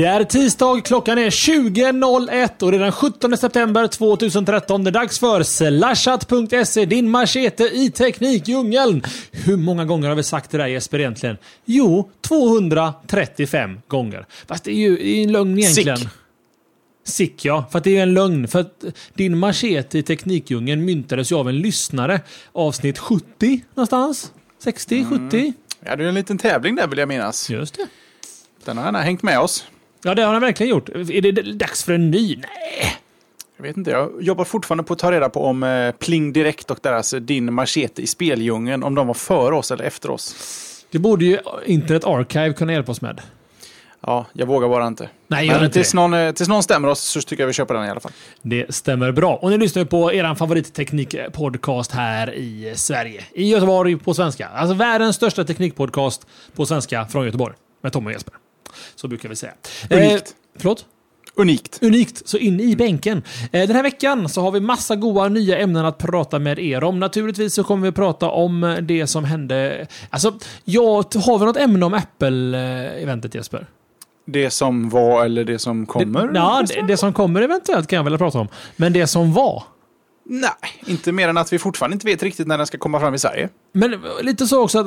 [0.00, 4.84] Det är tisdag, klockan är 20.01 och det är den 17 september 2013.
[4.84, 9.02] Det är dags för slashat.se, din machete i teknikdjungeln.
[9.32, 11.36] Hur många gånger har vi sagt det där Jesper egentligen?
[11.64, 14.26] Jo, 235 gånger.
[14.46, 15.96] Fast det är ju en lögn egentligen.
[15.96, 16.08] Sick.
[17.04, 18.48] Sick ja, för att det är en lögn.
[18.48, 22.20] För att din machete i teknikdjungeln myntades ju av en lyssnare.
[22.52, 24.32] Avsnitt 70 någonstans.
[24.62, 25.52] 60, 70.
[25.80, 27.50] Vi hade ju en liten tävling där vill jag minnas.
[27.50, 27.86] Just det.
[28.64, 29.64] Den har gärna hängt med oss.
[30.02, 30.88] Ja, det har han verkligen gjort.
[30.88, 32.36] Är det dags för en ny?
[32.36, 32.96] Nej.
[33.56, 36.70] Jag vet inte, jag jobbar fortfarande på att ta reda på om eh, Pling Direkt
[36.70, 40.34] och deras eh, Din Machete i speldjungeln, om de var före oss eller efter oss.
[40.90, 43.20] Det borde ju Internet Archive kunna hjälpa oss med.
[44.06, 45.08] Ja, jag vågar bara inte.
[45.28, 45.96] Nej, gör Men inte tills det.
[45.96, 48.12] någon, eh, tills någon stämmer oss så tycker jag vi köper den i alla fall.
[48.42, 49.36] Det stämmer bra.
[49.36, 53.24] Och ni lyssnar ju på er favoritteknikpodcast här i Sverige.
[53.32, 54.48] I Göteborg på svenska.
[54.48, 57.54] Alltså världens största teknikpodcast på svenska från Göteborg.
[57.82, 58.34] Med Tommy och Jesper.
[58.94, 59.52] Så brukar vi säga.
[59.90, 60.14] Unikt.
[60.28, 60.86] Eh, förlåt?
[61.34, 61.78] Unikt.
[61.82, 63.22] Unikt, så in i bänken.
[63.52, 66.84] Eh, Den här veckan så har vi massa goda nya ämnen att prata med er
[66.84, 67.00] om.
[67.00, 69.86] Naturligtvis så kommer vi prata om det som hände...
[70.10, 73.66] Alltså, ja, har vi något ämne om Apple-eventet Jesper?
[74.26, 76.28] Det som var eller det som kommer?
[76.28, 78.48] Det, ja, det, det som kommer eventuellt kan jag väl prata om.
[78.76, 79.62] Men det som var.
[80.32, 80.52] Nej,
[80.86, 83.18] inte mer än att vi fortfarande inte vet riktigt när den ska komma fram i
[83.18, 83.48] Sverige.
[83.72, 84.86] Men lite så också att,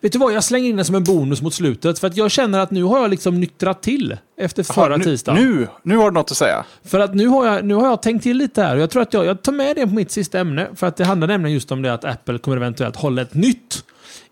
[0.00, 1.98] vet du vad, jag slänger in det som en bonus mot slutet.
[1.98, 5.42] För att jag känner att nu har jag liksom nyktrat till efter förra nu, tisdagen.
[5.42, 6.64] Nu, nu har du något att säga.
[6.84, 9.02] För att nu har, jag, nu har jag tänkt till lite här och jag tror
[9.02, 10.68] att jag, jag tar med det på mitt sista ämne.
[10.74, 13.84] För att det handlar nämligen just om det att Apple kommer eventuellt hålla ett nytt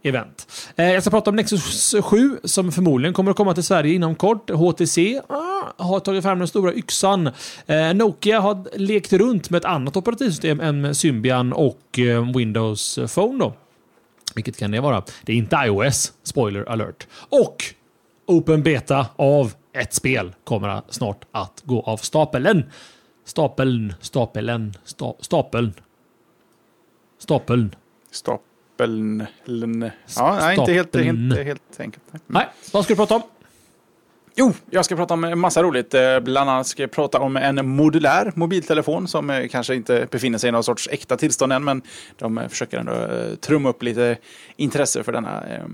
[0.02, 0.48] event.
[0.76, 4.14] Eh, jag ska prata om Nexus 7 som förmodligen kommer att komma till Sverige inom
[4.14, 4.50] kort.
[4.50, 7.30] HTC ah, har tagit fram den stora yxan.
[7.66, 13.38] Eh, Nokia har lekt runt med ett annat operativsystem än Symbian och eh, Windows Phone
[13.38, 13.52] då.
[14.34, 15.02] Vilket kan det vara?
[15.22, 17.06] Det är inte iOS, spoiler alert.
[17.28, 17.64] Och
[18.26, 22.62] Open Beta av ett spel kommer snart att gå av stapeln.
[23.24, 25.74] Stapeln, stapeln, sta, stapeln.
[27.18, 27.74] Stapeln.
[28.10, 28.45] Stapeln
[28.80, 29.90] ln.
[30.16, 32.04] Ja, nej, inte helt, inte helt enkelt.
[32.10, 32.20] Nej.
[32.26, 33.22] Nej, vad ska du prata om?
[34.38, 35.94] Jo, jag ska prata om en massa roligt.
[35.94, 40.38] Eh, Bland annat ska jag prata om en modulär mobiltelefon som eh, kanske inte befinner
[40.38, 41.82] sig i någon sorts äkta tillstånd än, men
[42.16, 43.08] de eh, försöker ändå
[43.40, 44.16] trumma upp lite
[44.56, 45.64] intresse för denna, eh,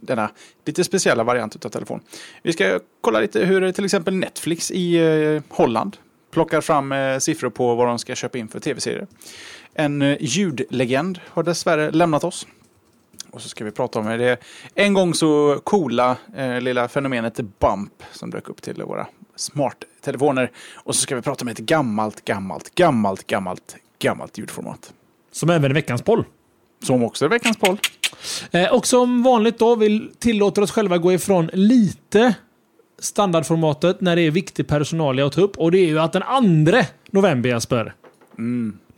[0.00, 0.30] denna
[0.64, 2.00] lite speciella variant av telefon.
[2.42, 5.96] Vi ska kolla lite hur till exempel Netflix i Holland
[6.30, 9.06] plockar fram siffror på vad de ska köpa in för tv-serier.
[9.80, 12.46] En eh, ljudlegend har dessvärre lämnat oss.
[13.30, 14.36] Och så ska vi prata om det
[14.74, 19.06] en gång så coola eh, lilla fenomenet bump som dök upp till våra
[19.36, 20.50] smarttelefoner.
[20.74, 24.92] Och så ska vi prata om ett gammalt, gammalt, gammalt, gammalt, gammalt ljudformat.
[25.32, 26.24] Som även är veckans poll.
[26.82, 27.78] Som också är veckans poll.
[28.50, 32.34] Eh, och som vanligt då, vi tillåter oss själva gå ifrån lite
[32.98, 35.58] standardformatet när det är viktig personal att ta upp.
[35.58, 36.22] Och det är ju att den
[36.66, 36.80] 2
[37.10, 37.94] november, Jesper,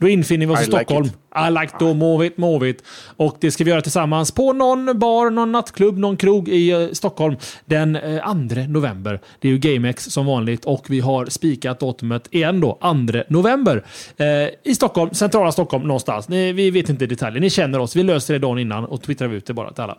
[0.01, 1.05] då infinner vi oss i, like Stockholm.
[1.05, 1.13] it.
[1.47, 2.83] I like to move it, move it.
[3.17, 6.87] Och det ska vi göra tillsammans på någon bar, någon nattklubb, någon krog i eh,
[6.91, 7.35] Stockholm
[7.65, 9.21] den eh, 2 november.
[9.39, 13.83] Det är ju GameX som vanligt och vi har spikat datumet igen då, 2 november.
[14.17, 16.29] Eh, I Stockholm, centrala Stockholm någonstans.
[16.29, 17.41] Ni, vi vet inte detaljer.
[17.41, 17.95] Ni känner oss.
[17.95, 19.97] Vi löser det dagen innan och twittrar ut det bara till alla.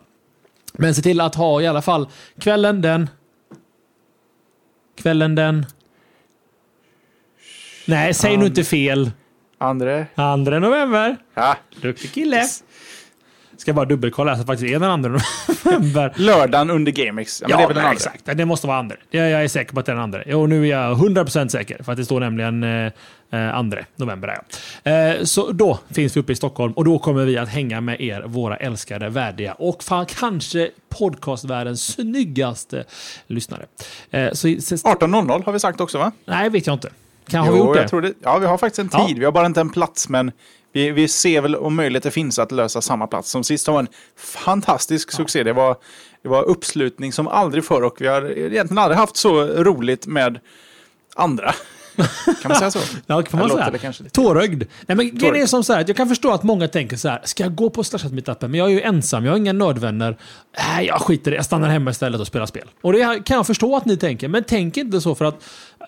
[0.73, 2.07] Men se till att ha i alla fall
[2.39, 3.09] kvällen den...
[5.01, 5.65] Kvällen den...
[7.85, 9.11] Nej, säg nu inte fel.
[9.57, 10.05] Andra.
[10.15, 11.17] 2 november.
[11.33, 11.55] Ja.
[11.81, 12.43] Duktig kille.
[13.57, 16.13] Ska bara dubbelkolla så att det faktiskt är den 2 november.
[16.21, 17.41] Lördagen under GameX.
[17.41, 17.95] Ja, men det är väl den andra.
[17.95, 18.25] exakt.
[18.37, 18.95] Det måste vara andra.
[19.09, 20.37] Jag, jag är säker på att det är den andra.
[20.37, 21.83] Och nu är jag 100% säker.
[21.83, 22.91] För att det står nämligen eh,
[23.31, 24.27] eh, 2 november.
[24.27, 24.37] Där,
[24.83, 24.91] ja.
[24.91, 28.01] eh, så då finns vi uppe i Stockholm och då kommer vi att hänga med
[28.01, 32.83] er, våra älskade, värdiga och fan kanske podcastvärldens snyggaste
[33.27, 33.65] lyssnare.
[34.11, 36.11] Eh, så, så, 18.00 har vi sagt också va?
[36.25, 36.89] nej, vet jag inte.
[37.27, 37.89] Kan, har vi Jo, jag det?
[37.89, 38.13] tror det?
[38.21, 39.07] Ja, vi har faktiskt en Ja.
[39.07, 39.19] tid.
[39.19, 40.31] Vi har bara inte en plats, men
[40.73, 43.29] vi, vi ser väl om möjligt det finns att lösa samma plats.
[43.29, 43.87] Som sist var en
[44.17, 45.43] fantastisk succé.
[45.43, 45.75] Det var,
[46.21, 50.39] det var uppslutning som aldrig förr och vi har egentligen aldrig haft så roligt med
[51.15, 51.53] andra.
[51.95, 52.79] Kan man säga så?
[53.07, 53.89] Ja, kan man säga.
[53.99, 54.09] lite.
[54.09, 54.63] Tårögd.
[54.87, 55.49] Nej, men grejen är Tårögd.
[55.49, 57.83] som så här, jag kan förstå att många tänker så här, ska jag gå på
[57.83, 58.51] Slashat Meetupen?
[58.51, 60.17] Men jag är ju ensam, jag har inga nördvänner.
[60.75, 62.67] Nej, jag skiter i det, jag stannar hemma istället och spelar spel.
[62.81, 65.43] Och det kan jag förstå att ni tänker, men tänk inte så för att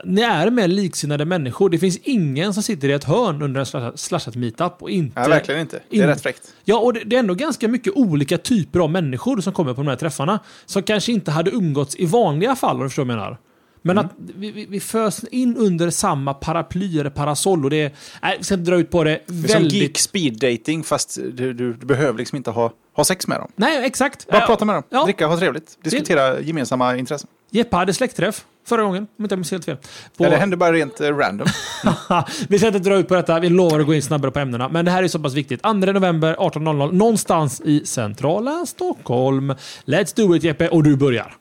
[0.05, 1.69] ni är mer liksinnade människor.
[1.69, 5.19] Det finns ingen som sitter i ett hörn under en Slashat- Slashat Meetup och inte...
[5.19, 5.79] Nej, verkligen inte.
[5.89, 6.41] Det är in- rätt fräckt.
[6.63, 9.81] Ja, och det, det är ändå ganska mycket olika typer av människor som kommer på
[9.81, 10.39] de här träffarna.
[10.65, 13.37] Som kanske inte hade umgåtts i vanliga fall, om du förstår vad jag menar.
[13.85, 14.05] Men Mm.
[14.05, 17.91] att vi, vi, vi förs in under samma paraply eller parasoll och det är...
[18.21, 19.09] Nej, vi ska inte dra ut på det.
[19.27, 19.73] Det är som Väldigt...
[19.73, 23.51] geek speed dating fast du, du, du behöver liksom inte ha, ha sex med dem.
[23.55, 24.27] Nej, exakt.
[24.27, 25.03] Bara Ja, prata med dem, ja.
[25.03, 27.27] dricka, ha trevligt, diskutera gemensamma intressen.
[27.49, 29.77] Jeppe hade släktträff förra gången, om inte jag minns helt fel.
[30.17, 30.23] På...
[30.23, 31.47] Ja, det händer bara rent eh, random.
[32.49, 34.69] vi ska inte dra ut på detta, vi lovar att gå in snabbare på ämnena.
[34.69, 35.61] Men det här är så pass viktigt.
[35.63, 39.53] 2 november 18.00, någonstans i centrala Stockholm.
[39.85, 41.35] Let's do it Jeppe, och du börjar.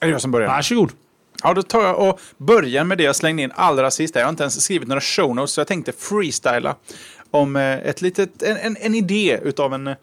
[0.00, 0.48] Är det jag som börjar?
[0.48, 0.90] Varsågod.
[1.42, 4.14] Ja, då tar jag och börjar med det jag slängde in allra sist.
[4.14, 6.76] Jag har inte ens skrivit några show notes, så jag tänkte freestyla
[7.32, 9.96] om eh, ett litet, en, en, en idé utav en eh,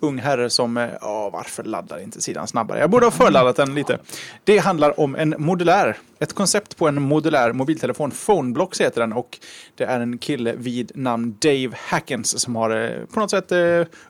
[0.00, 2.78] ung herre som, eh, ja, varför laddar inte sidan snabbare?
[2.78, 3.98] Jag borde ha förladdat den lite.
[4.44, 8.10] Det handlar om en modulär, ett koncept på en modulär mobiltelefon.
[8.10, 9.38] Phoneblocks heter den och
[9.74, 13.52] det är en kille vid namn Dave Hackens som har på något sätt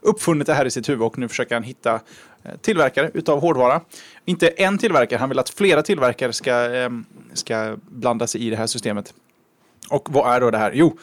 [0.00, 2.00] uppfunnit det här i sitt huvud och nu försöker han hitta
[2.44, 3.80] Eh, tillverkare utav hårdvara.
[4.24, 6.90] Inte en tillverkare, han vill att flera tillverkare ska, eh,
[7.32, 9.14] ska blanda sig i det här systemet.
[9.90, 10.72] Och vad är då det här?
[10.74, 10.98] Jo,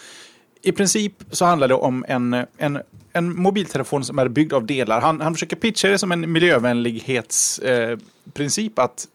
[0.61, 2.81] i princip så handlar det om en, en,
[3.13, 5.01] en mobiltelefon som är byggd av delar.
[5.01, 8.79] Han, han försöker pitcha det som en miljövänlighetsprincip.
[8.79, 9.07] Eh, att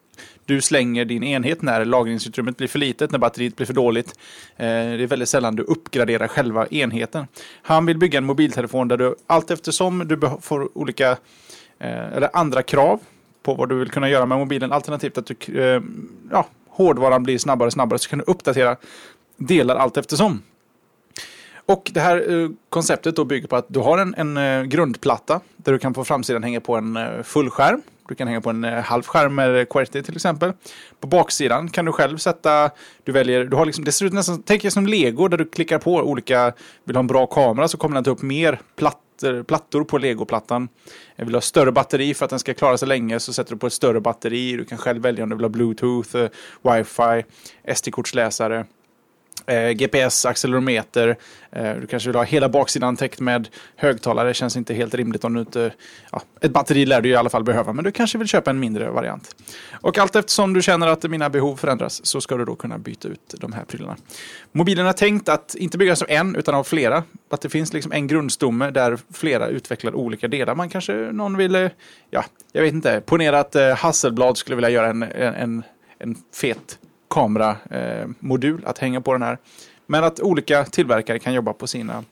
[0.45, 4.09] du slänger din enhet när lagringsutrymmet blir för litet, när batteriet blir för dåligt.
[4.57, 7.27] Eh, det är väldigt sällan du uppgraderar själva enheten.
[7.63, 11.17] Han vill bygga en mobiltelefon där du allt eftersom du får olika
[11.79, 13.01] Eh, eller andra krav
[13.43, 14.73] på vad du vill kunna göra med mobilen.
[14.73, 15.83] Alternativt att du, eh,
[16.31, 18.77] ja, hårdvaran blir snabbare och snabbare så kan du uppdatera
[19.37, 20.43] delar allt eftersom.
[21.67, 25.73] Och det här eh, konceptet då bygger på att du har en, en grundplatta där
[25.73, 27.83] du kan på framsidan hänga på en full fullskärm.
[28.09, 30.53] Du kan hänga på en halv skärm med QWERTY till exempel.
[31.01, 32.71] På baksidan kan du själv sätta,
[33.05, 35.45] du väljer, du har liksom, det ser ut nästan, tänk dig som lego där du
[35.45, 36.45] klickar på olika,
[36.85, 38.61] vill du ha en bra kamera så kommer den ta upp mer
[39.17, 40.69] plattor, plattor på legoplattan.
[41.17, 43.59] Vill du ha större batteri för att den ska klara sig länge så sätter du
[43.59, 44.57] på ett större batteri.
[44.57, 46.29] Du kan själv välja om du vill ha bluetooth, eh,
[46.63, 47.25] wifi,
[47.75, 48.65] SD-kortsläsare.
[49.47, 51.17] Eh, GPS, accelerometer.
[51.53, 54.29] Eh, du kanske vill ha hela baksidan täckt med högtalare.
[54.29, 55.73] Det känns inte helt rimligt om du inte...
[56.13, 58.61] Ja, ett batteri lär du i alla fall behöva, men du kanske vill köpa en
[58.61, 59.37] mindre variant.
[59.73, 63.09] Och allt eftersom du känner att mina behov förändras så ska du då kunna byta
[63.09, 63.97] ut de här prylarna.
[64.53, 67.03] Mobilen är tänkt att inte byggas av en, utan av flera.
[67.31, 70.55] Att det finns liksom en grundstomme där flera utvecklar olika delar.
[70.55, 71.71] Man kanske, någon vill, eh,
[72.11, 75.63] ja, jag vet inte, ponera att eh, Hasselblad skulle vilja göra en, en, en,
[75.99, 76.79] en fet
[77.11, 79.39] kameramodul eh, att hänga på den här.
[79.87, 82.05] Men att olika tillverkare kan jobba på sina,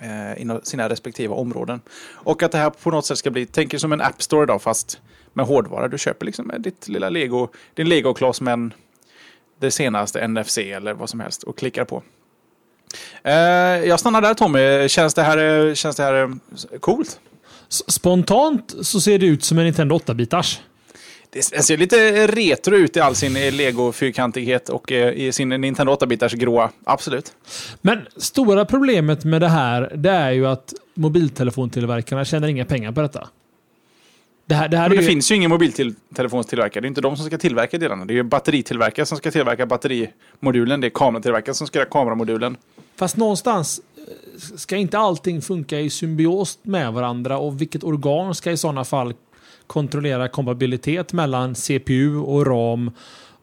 [0.00, 1.80] eh, inom sina respektive områden.
[2.12, 4.42] Och att det här på något sätt ska bli, tänk er som en App Store
[4.42, 5.00] idag fast
[5.32, 5.88] med hårdvara.
[5.88, 8.74] Du köper liksom ditt lilla Lego, din Lego-kloss med en,
[9.60, 12.02] det senaste NFC eller vad som helst och klickar på.
[13.24, 13.32] Eh,
[13.88, 14.88] jag stannar där Tommy.
[14.88, 16.28] Känns det här, eh, känns det här eh,
[16.80, 17.20] coolt?
[17.70, 20.60] S- Spontant så ser det ut som en Nintendo 8-bitars.
[21.32, 25.92] Det ser lite retro ut i all sin eh, Lego-fyrkantighet och eh, i sin Nintendo
[25.92, 26.70] 8-bitars gråa.
[26.84, 27.32] Absolut.
[27.80, 33.00] Men stora problemet med det här, det är ju att mobiltelefontillverkarna tjänar inga pengar på
[33.00, 33.28] detta.
[34.46, 35.02] Det här, det här det ju...
[35.02, 36.80] finns ju ingen mobiltelefonstillverkare.
[36.80, 38.04] Det är inte de som ska tillverka delarna.
[38.04, 40.80] Det är ju batteritillverkare som ska tillverka batterimodulen.
[40.80, 42.56] Det är kameratillverkare som ska göra kameramodulen.
[42.96, 48.50] Fast någonstans eh, ska inte allting funka i symbios med varandra och vilket organ ska
[48.50, 49.14] i sådana fall
[49.72, 52.90] kontrollera kompatibilitet mellan CPU och RAM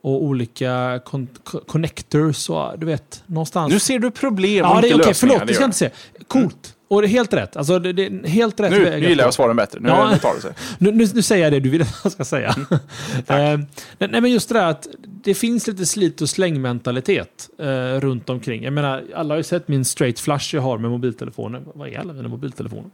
[0.01, 3.73] och olika con co- connectors och du vet, någonstans.
[3.73, 5.07] Nu ser du problem och ja, inte okej.
[5.07, 5.13] lösningar.
[5.35, 5.91] Förlåt, det ska inte säga.
[6.27, 6.75] Coolt.
[6.87, 7.55] Och det är helt rätt.
[7.57, 9.79] Alltså, det, är helt rätt Nu, väg nu gillar jag svaren bättre.
[9.79, 10.17] Nu, Ja.
[10.17, 10.51] tar det sig.
[10.77, 12.55] Nu, nu, nu säger jag det du vill att jag ska säga.
[12.57, 12.79] Mm.
[13.99, 14.87] Eh, nej, men just det där att
[15.23, 18.63] det finns lite slit och slängmentalitet eh, runt omkring.
[18.63, 21.65] Jag menar, alla har ju sett min straight flush jag har med mobiltelefonen.
[21.75, 22.89] Vad är alla mina mobiltelefoner?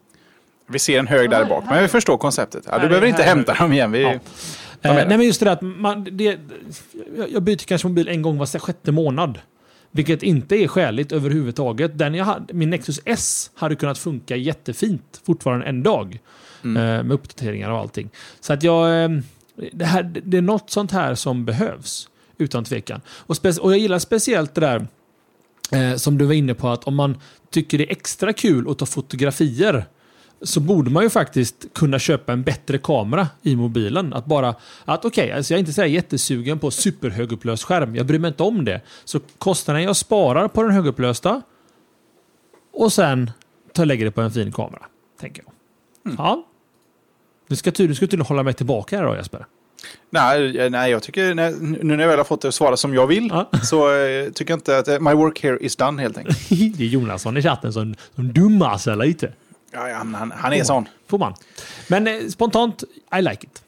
[0.67, 2.63] Vi ser en hög där bak, men vi förstår konceptet.
[2.65, 3.91] Ja, Nej, du behöver inte hämta dem igen.
[3.91, 4.01] Vi,
[4.81, 4.91] Ja.
[4.91, 6.39] Eh, nej, men just det där att man, det,
[7.29, 9.39] jag- byter kanske mobil en gång var sjätte månad.
[9.91, 11.97] Vilket inte är skäligt överhuvudtaget.
[11.97, 16.19] Den jag hade, min Nexus S hade kunnat funka jättefint fortfarande en dag.
[16.63, 16.77] Mm.
[16.83, 18.09] Eh, med uppdateringar och allting.
[18.39, 19.03] Så att jag...
[19.03, 19.09] eh,
[19.71, 22.09] Det, här, det är något sånt här som behövs.
[22.37, 23.01] Utan tvekan.
[23.09, 24.87] Och, och jag gillar speciellt det där
[25.71, 27.17] eh, som du var inne på att om man
[27.51, 29.85] tycker det är extra kul att ta fotografier
[30.45, 34.13] så borde man ju faktiskt kunna köpa en bättre kamera i mobilen.
[34.13, 37.95] Att bara, att okej, okay, alltså jag är inte så jättesugen på superhögupplöst skärm.
[37.95, 38.81] Jag bryr mig inte om det.
[39.05, 41.41] Så kostnaden jag sparar på den högupplösta
[42.73, 43.31] och sen
[43.73, 44.85] tar och lägger det på en fin kamera.
[45.19, 45.53] Tänker jag.
[46.11, 46.25] Mm.
[46.25, 46.45] Ja.
[47.47, 49.45] Du ska tydligen hålla mig tillbaka här då Jesper.
[50.09, 52.93] Nej, eh, nej, jag tycker när, nu när jag väl har fått det svara som
[52.93, 53.49] jag vill ja.
[53.63, 56.49] så eh, tycker jag inte att eh, my work here is done helt enkelt.
[56.77, 59.31] det är Jonasson i chatten som, som dummar sig lite.
[59.75, 60.89] Ja, ja han, han är sån.
[61.07, 61.33] Får man.
[61.87, 62.83] Men eh, spontant,
[63.17, 63.61] I like it.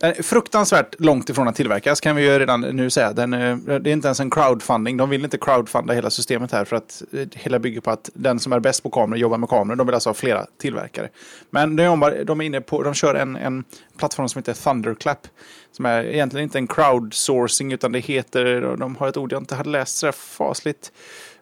[0.00, 3.12] Är fruktansvärt långt ifrån att tillverkas kan vi ju redan nu säga.
[3.12, 4.96] Den, det är inte ens en crowdfunding.
[4.96, 7.02] De vill inte crowdfunda hela systemet här för att
[7.34, 9.76] hela bygger på att den som är bäst på kameror jobbar med kameror.
[9.76, 11.08] De vill alltså ha flera tillverkare.
[11.50, 13.64] Men de, jobbar, de, är inne på, de kör en, en
[13.98, 15.28] plattform som heter Thunderclap.
[15.72, 19.54] Som är egentligen inte en crowdsourcing utan det heter, de har ett ord jag inte
[19.54, 20.92] hade läst så fasligt.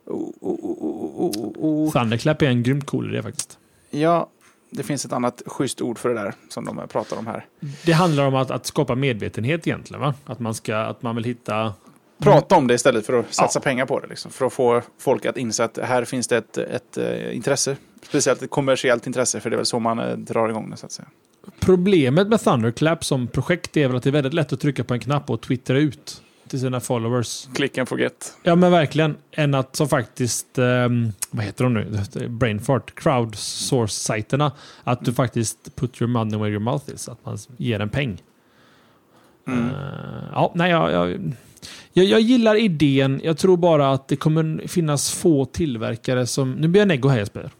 [0.06, 3.58] Oh, oh, oh, Thunderclap är en grymt cool idé faktiskt.
[3.94, 4.30] Ja,
[4.70, 7.46] det finns ett annat schysst ord för det där som de pratar om här.
[7.84, 10.14] Det handlar om att, att skapa medvetenhet egentligen, va?
[10.24, 11.72] Att man, ska, att man vill hitta...
[12.18, 13.62] Prata om det istället för att satsa ja.
[13.62, 14.06] pengar på det.
[14.06, 17.76] Liksom, för att få folk att inse att här finns det ett, ett, uh, intresse.
[18.02, 20.76] Speciellt ett kommersiellt intresse, för det är väl så man uh, drar igång det.
[20.76, 21.08] Så att säga.
[21.60, 24.94] Problemet med Thunderclap som projekt är väl att det är väldigt lätt att trycka på
[24.94, 26.22] en knapp och twittra ut
[26.54, 27.48] till sina followers.
[27.54, 28.32] Click and forget.
[28.42, 29.16] Ja, men verkligen.
[29.32, 32.28] Än att som faktiskt, um, vad heter de nu?
[32.28, 34.52] Brainfart, crowdsource-sajterna.
[34.84, 37.08] Att du faktiskt put your money where your mouth is.
[37.08, 38.22] Att man ger en peng.
[39.46, 39.64] Mm.
[39.64, 39.70] Uh,
[40.32, 41.32] ja, nej, jag, jag,
[41.92, 43.20] jag, jag, gillar idén.
[43.24, 46.52] Jag tror bara att det kommer finnas få tillverkare som...
[46.52, 47.50] Nu blir jag neggo här Jesper.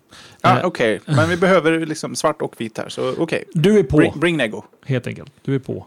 [0.41, 1.17] Ja, uh, Okej, okay.
[1.17, 2.89] men vi behöver liksom svart och vitt här.
[2.89, 3.23] Så okej.
[3.23, 3.45] Okay.
[3.53, 3.97] Du är på.
[3.97, 4.63] Bring, bring nego.
[4.87, 5.33] Helt enkelt.
[5.43, 5.87] Du är på.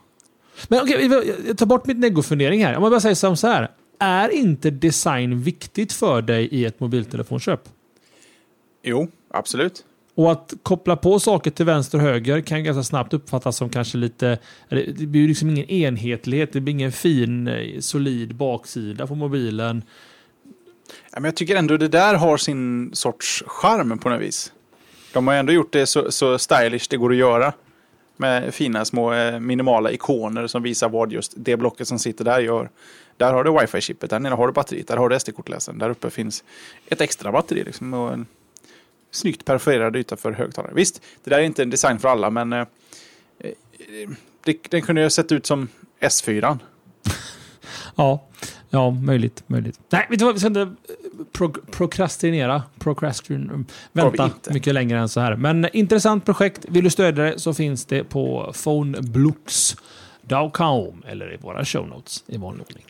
[0.67, 2.75] Men okej, okay, jag tar bort mitt negofundering här.
[2.75, 3.71] Om man bara säger som så här.
[3.99, 7.69] Är inte design viktigt för dig i ett mobiltelefonköp?
[8.83, 9.85] Jo, absolut.
[10.15, 13.97] Och att koppla på saker till vänster och höger kan ganska snabbt uppfattas som kanske
[13.97, 14.39] lite...
[14.69, 19.83] Det blir liksom ingen enhetlighet, det blir ingen fin, eh, solid baksida på mobilen.
[21.13, 24.51] men jag tycker ändå det där har sin sorts charm på något vis.
[25.13, 27.53] De har ändå gjort det så, så stylish det går att göra.
[28.17, 32.39] Med fina små eh, minimala ikoner som visar vad just det blocket som sitter där
[32.39, 32.69] gör.
[33.17, 35.79] Där har du wifi-chippet, där nere har du batteriet, där har du SD-kortläsaren.
[35.79, 36.43] Där uppe finns
[36.87, 38.25] ett extra batteri liksom, och en
[39.11, 40.71] snyggt perforerad yta för högtalare.
[40.75, 42.59] Visst, det där är inte en design för alla, men eh,
[43.39, 44.09] eh
[44.43, 45.67] det, den kunde ju ha sett ut som
[45.99, 46.59] S4.
[47.95, 48.23] ja,
[48.69, 49.43] Ja, möjligt.
[49.47, 49.79] möjligt.
[49.89, 50.33] Nej, vet du vad?
[50.33, 50.67] Vi ska inte eh,
[51.31, 52.63] pro prokrastinera.
[52.79, 55.35] Procrastin vänta mycket längre än så här.
[55.35, 56.65] Men intressant projekt.
[56.69, 62.37] Vill du stödja det så finns det på phoneblux.com eller i våra show notes i
[62.37, 62.83] vanlig ordning.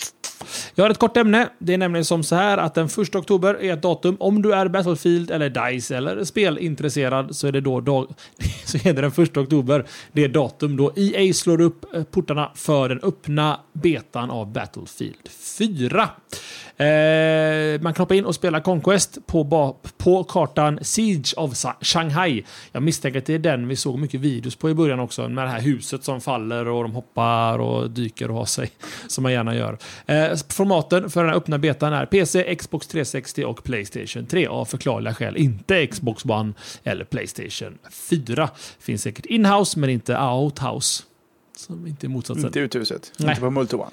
[0.75, 1.50] Jag har ett kort ämne.
[1.60, 4.18] Det är nämligen som så här att den 1 oktober är ett datum.
[4.20, 8.08] Om du är Battlefield eller DICE eller spelintresserad så är det då dag,
[8.66, 9.86] så är det den 1 oktober.
[10.12, 15.30] Det är datum då EA slår upp eh, portarna för den öppna betan av Battlefield
[15.30, 16.10] 4.
[16.77, 22.43] Eh, man hoppa in och spela Conquest på, på kartan Siege of Shanghai.
[22.72, 25.29] Jag misstänker att det är den vi såg mycket videos på i början också.
[25.29, 28.72] Med det här huset som faller och de hoppar och dyker och har sig.
[29.07, 29.77] Som man gärna gör.
[30.05, 34.48] Eh, formaten för den här öppna betan är PC, Xbox 360 och Playstation 3.
[34.48, 36.53] Av förklarliga skäl inte Xbox One
[36.84, 38.50] eller Playstation 4.
[38.79, 41.03] Finns säkert inhouse men inte outhouse.
[41.57, 42.46] Som inte är motsatsen.
[42.46, 43.12] Inte uthuset.
[43.17, 43.29] Nej.
[43.29, 43.91] Inte på Multione.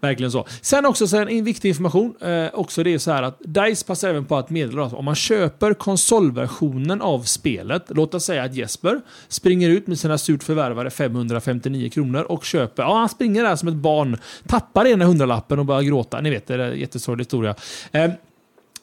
[0.00, 0.46] Verkligen så.
[0.60, 2.14] Sen också så en viktig information.
[2.20, 5.04] Eh, också det är så här att DICE passar även på att meddela att om
[5.04, 7.84] man köper konsolversionen av spelet.
[7.88, 12.82] Låt oss säga att Jesper springer ut med sina surt förvärvade 559 kronor och köper.
[12.82, 14.18] Ja, han springer där som ett barn.
[14.46, 16.20] Tappar ena hundralappen och börjar gråta.
[16.20, 17.54] Ni vet, det är en jättesorglig historia.
[17.92, 18.10] Eh,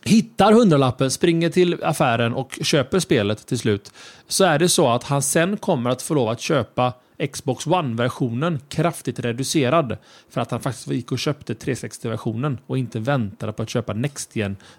[0.03, 3.93] hittar hundralappen, springer till affären och köper spelet till slut.
[4.27, 6.93] Så är det så att han sen kommer att få lov att köpa
[7.27, 9.97] Xbox One-versionen kraftigt reducerad.
[10.29, 14.31] För att han faktiskt gick och köpte 360-versionen och inte väntade på att köpa Next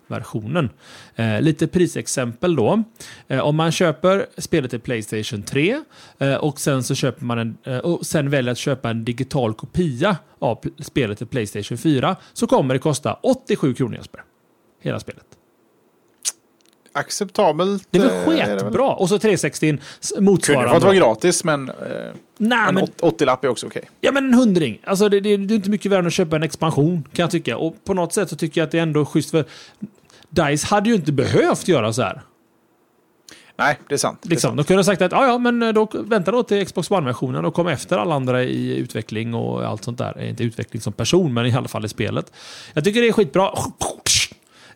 [0.06, 0.70] versionen
[1.16, 2.82] eh, Lite prisexempel då.
[3.28, 5.82] Eh, om man köper spelet till Playstation 3
[6.18, 9.54] eh, och sen så köper man en, eh, och sen väljer att köpa en digital
[9.54, 14.22] kopia av spelet till Playstation 4 så kommer det kosta 87 kronor Jesper.
[14.80, 15.31] Hela spelet
[16.92, 17.86] acceptabelt.
[17.90, 18.88] Det är väl sketbra.
[18.88, 19.78] Och så 360
[20.20, 20.64] motsvarande.
[20.64, 21.76] Kunde fått vara gratis, men, eh,
[22.38, 23.80] en men 80-lapp är också okej.
[23.80, 23.90] Okay.
[24.00, 24.80] Ja, men en hundring.
[24.84, 27.30] Alltså, det, det, det är inte mycket värre än att köpa en expansion, kan jag
[27.30, 27.56] tycka.
[27.56, 29.44] Och på något sätt så tycker jag att det är ändå schysst, för
[30.28, 32.22] DICE hade ju inte behövt göra så här.
[33.56, 34.18] Nej, det är sant.
[34.24, 34.56] Liksom, är sant.
[34.56, 37.44] De kunde ha sagt att ja, ja, men eh, då, vänta då till Xbox One-versionen
[37.44, 40.22] och kom efter alla andra i utveckling och allt sånt där.
[40.22, 42.32] Inte utveckling som person, men i alla fall i spelet.
[42.74, 43.50] Jag tycker det är skitbra.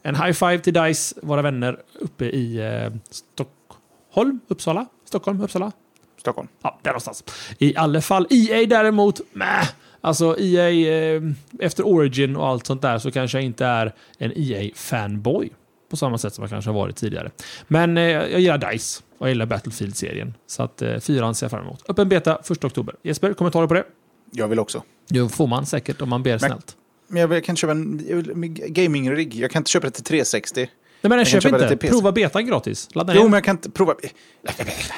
[0.06, 4.86] En high five till DICE, våra vänner uppe i eh, Stockholm, Uppsala.
[5.04, 5.72] Stockholm, Uppsala?
[6.20, 6.48] Stockholm.
[6.62, 7.25] Ja, där någonstans.
[7.58, 8.26] I alla fall.
[8.30, 9.68] EA däremot, mäh.
[10.00, 11.22] Alltså EA, eh,
[11.60, 15.48] efter Origin och allt sånt där så kanske jag inte är en EA-fanboy.
[15.90, 17.30] På samma sätt som jag kanske har varit tidigare.
[17.68, 20.34] Men eh, jag gillar DICE och jag gillar Battlefield-serien.
[20.46, 21.84] Så att eh, fyran ser jag fram emot.
[21.90, 22.94] Öppen beta 1 oktober.
[23.02, 23.84] Jesper, kommentarer på det?
[24.32, 24.82] Jag vill också.
[25.08, 26.76] Det får man säkert om man ber Men- snällt.
[27.06, 29.34] Men jag kan inte köpa en gaming-rigg.
[29.34, 30.60] Jag kan inte köpa det till 360.
[30.60, 30.68] Nej
[31.08, 31.76] men kan köp köpa det inte.
[31.76, 31.92] PC.
[31.92, 32.88] Prova betan gratis.
[32.94, 33.28] Ladda Jo, ner.
[33.28, 33.94] men jag kan inte prova.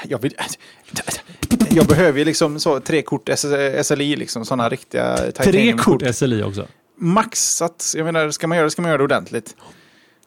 [0.09, 0.35] Jag, vill...
[1.71, 3.29] jag behöver ju liksom så, tre kort
[3.83, 6.67] SLI, liksom, sådana riktiga Tre kort SLI också.
[6.97, 7.93] Maxat.
[7.97, 9.57] Jag menar, ska man göra det ska man göra det ordentligt.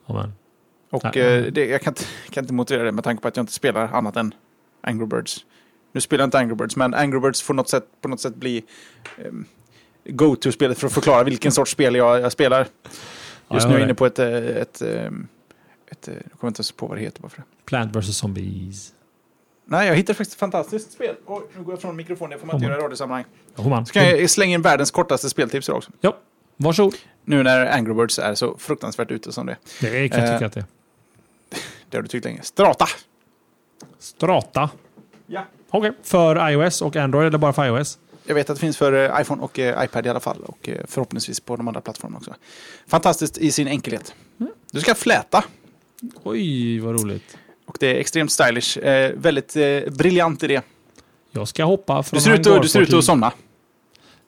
[0.08, 0.34] Men.
[0.92, 3.44] Och eh, det, jag kan inte, kan inte motivera det med tanke på att jag
[3.44, 4.34] inte spelar annat än
[4.82, 5.46] Angry Birds.
[5.94, 8.36] Nu spelar jag inte Angry Birds, men Angry Birds får något sätt, på något sätt
[8.36, 8.64] bli
[9.26, 9.46] um,
[10.12, 12.68] go-to-spelet för att förklara vilken sorts spel jag, jag spelar.
[13.48, 15.28] Ja, Just jag nu är jag inne på ett, eh, ett, ehm,
[15.92, 17.44] ett, eh, jag kommer inte ens på vad det heter bara för det.
[17.66, 18.94] Plant vs Zombies.
[19.66, 21.16] Nej, jag hittade faktiskt ett fantastiskt spel.
[21.26, 23.26] Oj, nu går jag från mikrofonen, det får man inte göra i radiosammanhang.
[23.56, 23.86] Ja.
[23.86, 25.92] Så kan jag slänga in världens kortaste speltips idag också.
[26.02, 26.18] Ja,
[26.58, 26.96] varsågod.
[27.26, 29.58] Nu när Angry Birds är så fruktansvärt ute som det.
[29.82, 30.36] Det kan jag Eh.
[30.36, 30.66] tycka att det är.
[31.90, 32.42] Det har du tyckt länge.
[32.42, 32.86] Strata!
[34.00, 34.70] Strata.
[35.28, 35.46] Ja.
[35.70, 35.92] Okej.
[36.04, 38.00] För iOS och Android eller bara för iOS?
[38.26, 40.38] Jag vet att det finns för eh, iPhone och eh, iPad i alla fall.
[40.46, 42.34] Och eh, förhoppningsvis på de andra plattformarna också.
[42.88, 44.14] Fantastiskt i sin enkelhet.
[44.72, 45.44] Du ska fläta.
[46.24, 47.38] Oj, vad roligt.
[47.66, 48.78] Och det är extremt stylish.
[48.78, 50.62] Eh, väldigt eh, briljant idé.
[51.32, 53.32] Jag ska hoppa från Du ser, ut du ser ut att somna.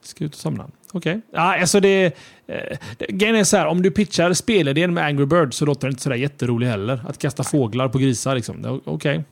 [0.02, 0.68] Ska ut och somna.
[0.92, 1.22] Okej.
[1.32, 2.06] Ja, alltså det...
[2.48, 5.88] Eh, det- grejen är så här, om du pitchar spelidén med Angry Birds så låter
[5.88, 7.06] det inte sådär jätterolig heller.
[7.08, 8.62] Att kasta fåglar på grisar liksom.
[8.62, 9.24] Det- Okej.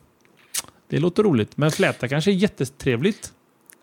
[0.88, 1.56] Det låter roligt.
[1.56, 3.32] Men fläta kanske är jättetrevligt.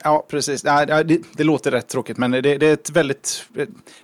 [0.04, 0.64] Ja, precis.
[0.64, 3.46] Ja, det, det låter rätt tråkigt, men det, det är ett väldigt...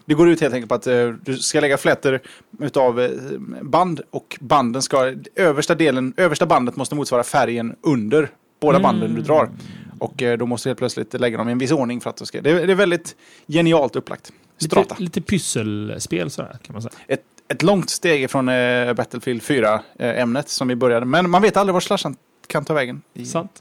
[0.06, 2.20] Det går ut helt enkelt på att eh, du ska lägga flätor
[2.60, 3.10] utav eh,
[3.62, 5.14] band och banden ska...
[5.36, 8.30] Översta delen, översta bandet måste motsvara färgen under
[8.62, 9.50] båda banden du drar.
[10.00, 12.18] Och eh, då måste du helt plötsligt lägga dem i en viss ordning för att
[12.18, 12.42] du ska...
[12.42, 13.16] Det, är- det är väldigt
[13.48, 14.32] genialt upplagt.
[14.58, 14.96] Strata.
[15.00, 16.94] Lite, lite pysselspel sådär kan man säga.
[17.08, 18.46] Ett, ett långt steg från
[18.96, 21.06] Battlefield 4-ämnet som vi började.
[21.06, 22.16] Men man vet aldrig var slashan
[22.48, 23.02] kan ta vägen.
[23.14, 23.52] I, Sant.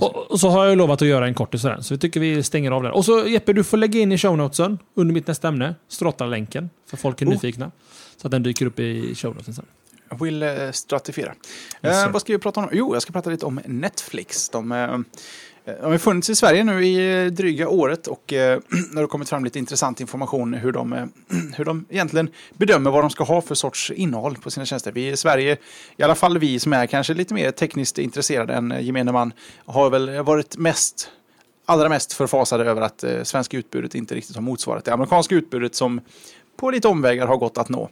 [0.00, 2.20] Och, och så har jag ju lovat att göra en kortis sådär, så vi tycker
[2.20, 2.90] vi stänger av där.
[2.90, 6.70] Och så Jeppe, du får lägga in i show notesen under mitt nästa ämne, Strata-länken,
[6.90, 7.30] för folk är Oh.
[7.30, 7.70] nyfikna.
[8.16, 9.64] Så att den dyker upp i show notesen sen.
[10.20, 11.34] Will eh, stratifiera.
[11.82, 12.68] Yes, eh, vad ska vi prata om?
[12.72, 14.48] Jo, jag ska prata lite om Netflix.
[14.48, 14.98] De, eh,
[15.64, 18.58] de har funnits i Sverige nu i eh, dryga året och eh,
[18.92, 20.92] det har kommit fram lite intressant information hur de,
[21.56, 24.92] hur de egentligen bedömer vad de ska ha för sorts innehåll på sina tjänster.
[24.92, 25.56] Vi i Sverige,
[25.96, 29.32] i alla fall vi som är kanske lite mer tekniskt intresserade än gemene man,
[29.66, 31.10] har väl varit mest
[31.66, 35.74] allra mest förfasade över att eh, svenska utbudet inte riktigt har motsvarat det amerikanska utbudet
[35.74, 36.00] som
[36.56, 37.90] på lite omvägar har gått att nå.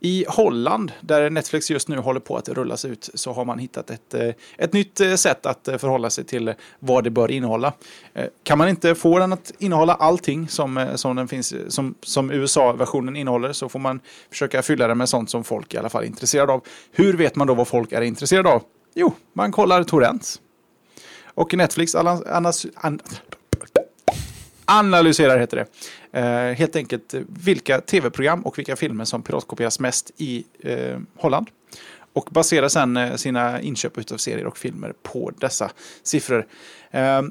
[0.00, 3.90] I Holland, där Netflix just nu håller på att rullas ut, så har man hittat
[3.90, 7.72] ett, eh, ett nytt eh, sätt att eh, förhålla sig till vad det bör innehålla.
[8.42, 13.16] Kan man inte få den att innehålla allting som, som, den finns, som, som USA-versionen
[13.16, 16.06] innehåller så får man försöka fylla den med sånt som folk i alla fall är
[16.06, 16.64] intresserade av.
[16.92, 18.62] Hur vet man då vad folk är intresserade av?
[18.94, 20.40] Jo, man kollar torrents.
[21.34, 22.20] Och Netflix annars...
[22.26, 22.66] annars
[24.64, 25.66] analyserar, heter det.
[26.20, 31.46] Eh, helt enkelt vilka tv-program och vilka filmer som piratkopieras mest i eh, Holland.
[32.12, 35.70] Och baserar sedan eh, sina inköp av serier och filmer på dessa
[36.02, 36.46] siffror.
[36.90, 37.22] Eh,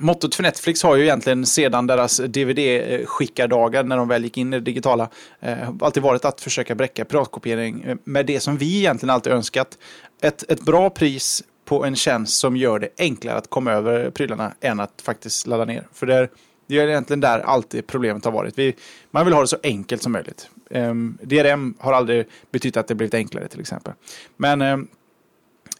[0.00, 4.52] Mottot för Netflix har ju egentligen sedan deras DVD-skickardagar eh, när de väl gick in
[4.52, 5.08] i det digitala
[5.40, 9.78] eh, alltid varit att försöka bräcka piratkopiering eh, med det som vi egentligen alltid önskat.
[10.22, 14.52] Ett, ett bra pris på en tjänst som gör det enklare att komma över prylarna
[14.60, 15.86] än att faktiskt ladda ner.
[15.92, 16.28] För det är,
[16.68, 18.58] det är egentligen där alltid problemet har varit.
[18.58, 18.74] Vi,
[19.10, 20.50] man vill ha det så enkelt som möjligt.
[20.70, 23.92] Ehm, um, DRM har aldrig betytt att det blivit enklare till exempel.
[24.36, 24.88] Men um,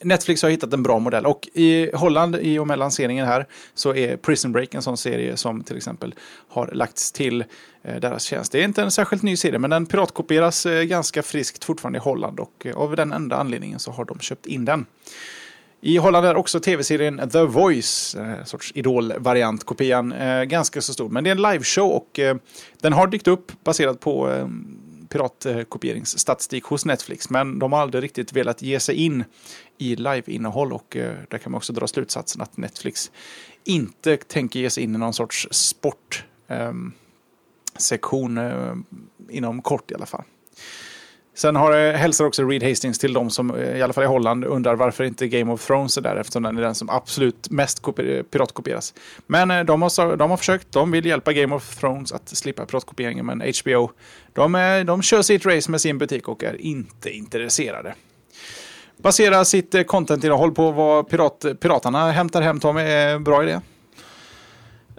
[0.00, 3.94] Netflix har hittat en bra modell och i Holland i och med lanseringen här så
[3.94, 6.14] är Prison Break en sån serie som till exempel
[6.48, 7.44] har lagts till
[7.82, 8.52] eh, deras tjänst.
[8.52, 12.00] Det är inte en särskilt ny serie men den piratkopieras eh, ganska friskt fortfarande i
[12.00, 14.86] Holland och eh, av den enda anledningen så har de köpt in den.
[15.80, 21.08] I Holland är också tv-serien The Voice, en sorts idol-variant, kopian, eh, ganska så stor.
[21.08, 22.36] Men det är en liveshow och eh,
[22.80, 24.48] den har dykt upp baserat på
[25.08, 27.30] piratkopieringsstatistik hos Netflix.
[27.30, 29.24] Men de har aldrig riktigt velat ge sig in
[29.78, 30.96] i live-innehåll och
[31.28, 33.10] där kan man också dra slutsatsen att Netflix
[33.64, 38.84] inte tänker ge sig in i någon sorts sportsektion ehm,
[39.28, 40.24] inom kort i alla fall.
[41.38, 44.44] Sen har, hälsar också Reed Hastings till de som, eh, i alla fall i Holland,
[44.44, 47.82] undrar varför inte Game of Thrones är där eftersom den är den som absolut mest
[48.30, 48.94] piratkopieras.
[49.26, 52.66] Men eh, de har, de har försökt, de vill hjälpa Game of Thrones att slippa
[52.66, 53.90] piratkopieringen men HBO,
[54.32, 57.94] de, eh, de kör sitt race med sin butik och är inte intresserade.
[58.96, 63.60] basera sitt content-innehåll på vad pirat, piraterna hämtar hem, Tommy, är bra idé?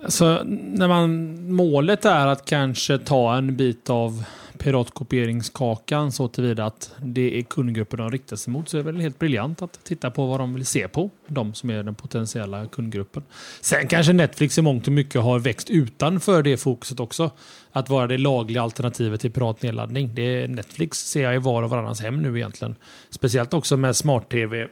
[0.03, 4.23] Alltså, när man, målet är att kanske ta en bit av
[4.59, 9.01] piratkopieringskakan så tillvida att det är kundgrupper de riktar sig mot så är det väl
[9.01, 11.09] helt briljant att titta på vad de vill se på.
[11.27, 13.23] De som är den potentiella kundgruppen.
[13.61, 17.31] Sen kanske Netflix i mångt och mycket har växt utanför det fokuset också.
[17.71, 20.11] Att vara det lagliga alternativet till piratnedladdning.
[20.13, 22.75] Det är Netflix ser jag i var och varannans hem nu egentligen.
[23.09, 24.67] Speciellt också med smart-tv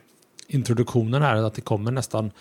[0.48, 2.32] introduktionen här, att det kommer nästan,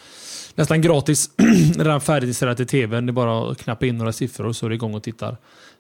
[0.55, 1.31] nästan gratis
[1.77, 3.07] redan färdiginstallerat i tvn.
[3.07, 5.37] Det är bara att knappa in några siffror och så är det igång och tittar.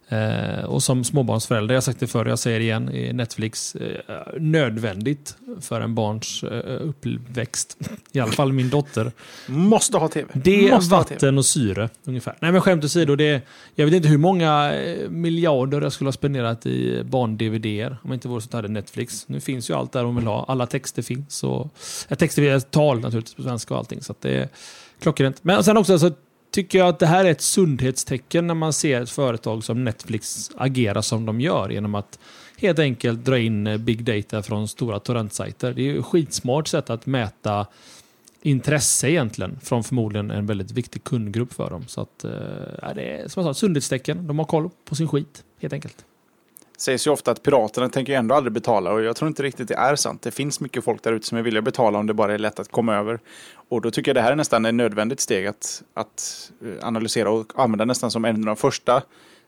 [0.08, 3.74] Eh, och som småbarnsförälder, jag har sagt det förr, jag säger det igen, är Netflix
[3.74, 7.76] eh, nödvändigt för en barns eh, uppväxt.
[8.12, 9.12] I alla fall min dotter.
[9.46, 10.28] Måste ha tv.
[10.34, 11.38] Det Måste vatten TV.
[11.38, 12.36] och syre ungefär.
[12.40, 13.42] Nej men skämt åsido, det,
[13.74, 18.14] jag vet inte hur många eh, miljarder jag skulle ha spenderat i barn-DVD om jag
[18.14, 19.28] inte vore så att hade Netflix.
[19.28, 20.44] Nu finns ju allt där de vill ha.
[20.48, 21.44] Alla texter finns.
[21.44, 21.70] Och,
[22.08, 24.02] ja, texter via tal naturligtvis på svenska och allting.
[24.02, 24.48] Så det är
[25.00, 25.44] klockrent.
[25.44, 26.10] Men sen också så
[26.56, 30.50] tycker jag att det här är ett sundhetstecken när man ser ett företag som Netflix
[30.56, 32.18] agera som de gör genom att
[32.58, 35.72] helt enkelt dra in eh, big data från stora torrentsajter.
[35.72, 37.66] Det är ju ett skitsmart sätt att mäta
[38.42, 41.84] intresse egentligen från förmodligen en väldigt viktig kundgrupp för dem.
[41.86, 42.30] Så att, eh,
[42.94, 44.26] det är som jag sa, ett sundhetstecken.
[44.26, 46.04] De har koll på sin skit helt enkelt
[46.76, 49.68] sägs ju ofta att piraterna tänker ju ändå aldrig betala och jag tror inte riktigt
[49.68, 50.22] det är sant.
[50.22, 52.38] Det finns mycket folk där ute som är villiga att betala om det bara är
[52.38, 53.20] lätt att komma över.
[53.68, 57.30] Och då tycker jag det här är nästan ett nödvändigt steg att, att eh, analysera
[57.30, 59.02] och använda nästan som en av de första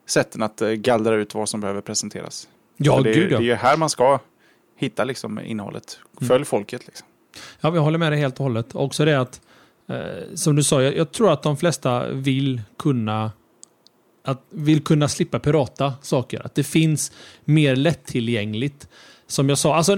[0.07, 2.49] sätten att eh, gallra ut vad som behöver presenteras.
[2.77, 3.39] Ja, det, gud ja.
[3.39, 4.19] det är ju här man ska
[4.77, 5.99] hitta liksom innehållet.
[6.29, 7.07] Följ folket liksom.
[7.61, 8.75] Ja, jag håller med dig helt och hållet.
[8.75, 9.41] Också det att,
[9.89, 13.33] eh, som du sa, jag, jag tror att de flesta vill kunna
[14.29, 16.47] att vill kunna slippa pirata saker.
[16.47, 17.13] Att det finns
[17.45, 18.89] mer lättillgängligt.
[19.31, 19.95] Som jag sa, alltså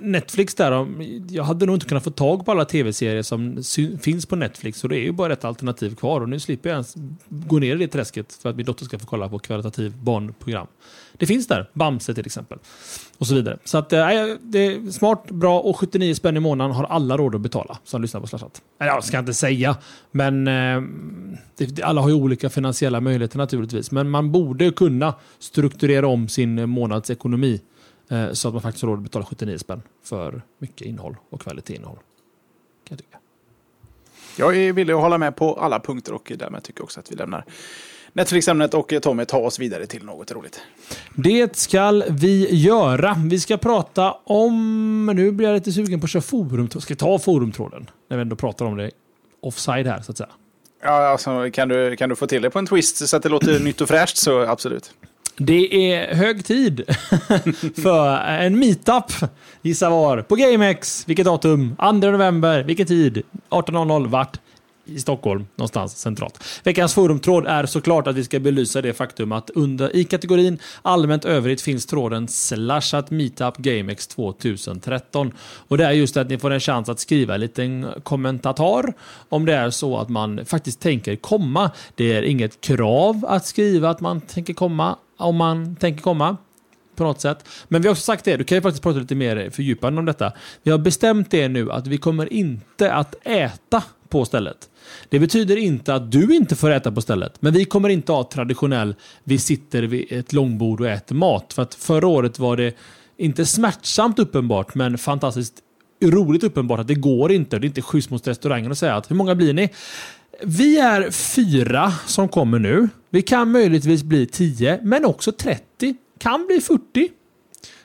[0.00, 0.86] Netflix där,
[1.30, 3.62] jag hade nog inte kunnat få tag på alla tv-serier som
[4.02, 4.78] finns på Netflix.
[4.78, 6.20] Så det är ju bara ett alternativ kvar.
[6.20, 6.94] Och nu slipper jag ens
[7.28, 10.66] gå ner i det träsket för att min dotter ska få kolla på kvalitativ barnprogram.
[11.12, 12.58] Det finns där, Bamse till exempel.
[13.18, 13.58] Och så vidare.
[13.64, 14.00] Så att, äh,
[14.40, 18.02] det är smart, bra och 79 spänn i månaden har alla råd att betala som
[18.02, 18.62] lyssnar på Slashat.
[18.80, 19.76] Eller Jag ska inte säga,
[20.10, 20.82] men äh,
[21.56, 23.90] det, alla har ju olika finansiella möjligheter naturligtvis.
[23.90, 27.60] Men man borde kunna strukturera om sin månadsekonomi
[28.32, 31.98] så att man faktiskt har råd att betala 79 spänn för mycket innehåll och kvalitetsinnehåll.
[32.84, 33.18] Kan jag tycka.
[34.36, 37.12] Jag är villig att hålla med på alla punkter och därmed tycker jag också att
[37.12, 37.44] vi lämnar
[38.12, 40.60] Netflix-ämnet och eh, Tommy tar oss vidare till något roligt.
[41.14, 43.16] Det ska vi göra.
[43.30, 45.06] Vi ska prata om...
[45.06, 46.80] Nu blir jag lite sugen på att köra forumtråden.
[46.80, 47.90] Ska vi ta forumtråden?
[48.08, 48.90] När vi ändå pratar om det
[49.40, 50.30] offside här, så att säga.
[50.82, 53.28] Ja, alltså, kan, du, kan du få till det på en twist så att det
[53.28, 54.94] låter nytt och fräscht så absolut.
[55.36, 56.82] Det är hög tid
[57.82, 59.30] för en meetup.
[59.62, 60.22] Gissa var.
[60.22, 61.08] På GameX.
[61.08, 61.76] Vilket datum?
[61.76, 62.62] 2 november.
[62.62, 63.22] Vilken tid?
[63.50, 64.06] 18.00.
[64.06, 64.38] Vart?
[64.84, 66.44] I Stockholm, någonstans centralt.
[66.64, 71.24] Veckans forumtråd är såklart att vi ska belysa det faktum att under, i kategorin allmänt
[71.24, 75.32] övrigt finns tråden slashat meetup GameX 2013.
[75.68, 78.92] Och det är just att ni får en chans att skriva en liten kommentator
[79.28, 81.70] om det är så att man faktiskt tänker komma.
[81.94, 86.36] Det är inget krav att skriva att man tänker komma om man tänker komma
[86.96, 87.48] på något sätt.
[87.68, 90.04] Men vi har också sagt det, du kan ju faktiskt prata lite mer fördjupande om
[90.04, 90.32] detta.
[90.62, 94.68] Vi har bestämt det nu att vi kommer inte att äta på stället.
[95.08, 98.24] Det betyder inte att du inte får äta på stället, men vi kommer inte ha
[98.24, 101.52] traditionell, vi sitter vid ett långbord och äter mat.
[101.52, 102.74] För att förra året var det
[103.16, 105.54] inte smärtsamt uppenbart, men fantastiskt
[106.02, 107.58] roligt uppenbart att det går inte.
[107.58, 109.70] Det är inte schysst mot restaurangen att säga att hur många blir ni?
[110.40, 112.88] Vi är fyra som kommer nu.
[113.10, 115.94] Vi kan möjligtvis bli tio, men också 30.
[116.18, 117.10] Kan bli 40.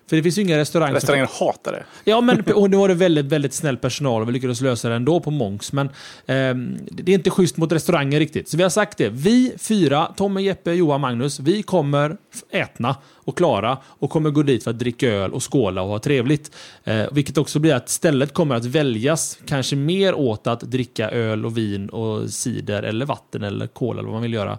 [0.09, 0.95] För det finns ju inga restauranger som...
[0.95, 1.83] Restaurangen hatar det.
[2.03, 4.95] Ja, men och det var det väldigt, väldigt snäll personal och vi lyckades lösa det
[4.95, 5.73] ändå på Monks.
[5.73, 5.89] Men
[6.25, 8.49] ehm, det är inte schysst mot restauranger riktigt.
[8.49, 9.09] Så vi har sagt det.
[9.09, 12.17] Vi fyra, Tommy, Jeppe, Johan, Magnus, vi kommer
[12.51, 15.99] ätna och klara och kommer gå dit för att dricka öl och skåla och ha
[15.99, 16.55] trevligt.
[16.83, 21.45] Eh, vilket också blir att stället kommer att väljas kanske mer åt att dricka öl
[21.45, 24.57] och vin och cider eller vatten eller cola eller vad man vill göra.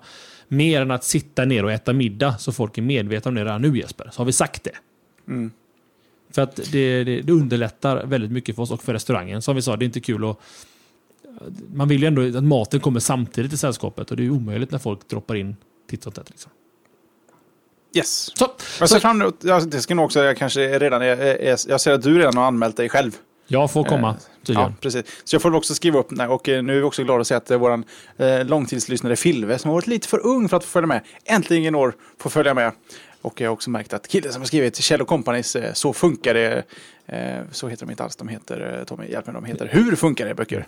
[0.48, 3.62] Mer än att sitta ner och äta middag så folk är medvetna om det redan
[3.62, 4.10] nu Jesper.
[4.12, 4.70] Så har vi sagt det.
[6.30, 9.42] För att det, det, det underlättar väldigt mycket för oss och för restaurangen.
[9.42, 10.38] Som vi sa, det är inte kul att...
[11.74, 14.78] Man vill ju ändå att maten kommer samtidigt i sällskapet och det är omöjligt när
[14.78, 15.56] folk droppar in
[15.90, 16.30] titt och tätt.
[16.30, 16.50] Liksom.
[17.96, 18.38] Yes.
[18.38, 18.48] Så,
[18.80, 21.80] Jag ser fram emot, jag, det ska nog också, jag kanske redan, är, är, jag
[21.80, 23.16] ser att du redan har anmält dig själv.
[23.50, 24.70] Jag får komma, tydligen.
[24.70, 25.04] Ja, precis.
[25.24, 27.34] Så jag får också skriva upp, och eh, nu är vi också glada att se
[27.34, 27.82] att eh, vår
[28.16, 31.74] eh, långtidslyssnare Filve, som har varit lite för ung för att få följa med, äntligen
[31.74, 32.72] år får följa med.
[33.22, 36.34] Och jag har också märkt att killen som har skrivit Kjell Companys eh, Så funkar
[36.34, 36.64] det,
[37.06, 39.96] eh, så heter de inte alls, de heter, eh, Tommy, hjälp mig, de heter Hur
[39.96, 40.66] funkar det böcker?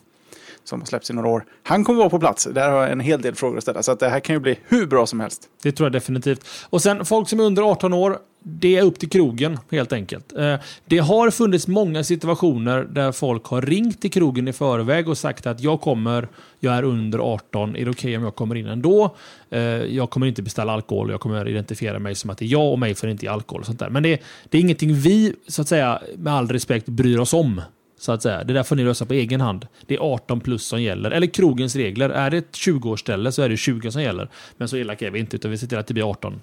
[0.64, 1.44] Som har släppts i några år.
[1.62, 3.82] Han kommer vara på plats, där har jag en hel del frågor att ställa.
[3.82, 5.42] Så att det här kan ju bli hur bra som helst.
[5.62, 6.46] Det tror jag definitivt.
[6.70, 10.32] Och sen folk som är under 18 år, det är upp till krogen helt enkelt.
[10.38, 15.18] Eh, det har funnits många situationer där folk har ringt till krogen i förväg och
[15.18, 16.28] sagt att jag kommer,
[16.60, 19.16] jag är under 18, är det okej om jag kommer in ändå?
[19.50, 22.72] Eh, jag kommer inte beställa alkohol, jag kommer identifiera mig som att det är jag
[22.72, 23.90] och mig för inte ge alkohol och sånt där.
[23.90, 27.62] Men det, det är ingenting vi, så att säga, med all respekt bryr oss om.
[28.00, 28.44] Så att säga.
[28.44, 29.66] Det där får ni lösa på egen hand.
[29.86, 31.10] Det är 18 plus som gäller.
[31.10, 32.10] Eller krogens regler.
[32.10, 34.28] Är det ett 20-årsställe så är det 20 som gäller.
[34.56, 36.40] Men så elaka är vi inte, utan vi ser till att det blir 18,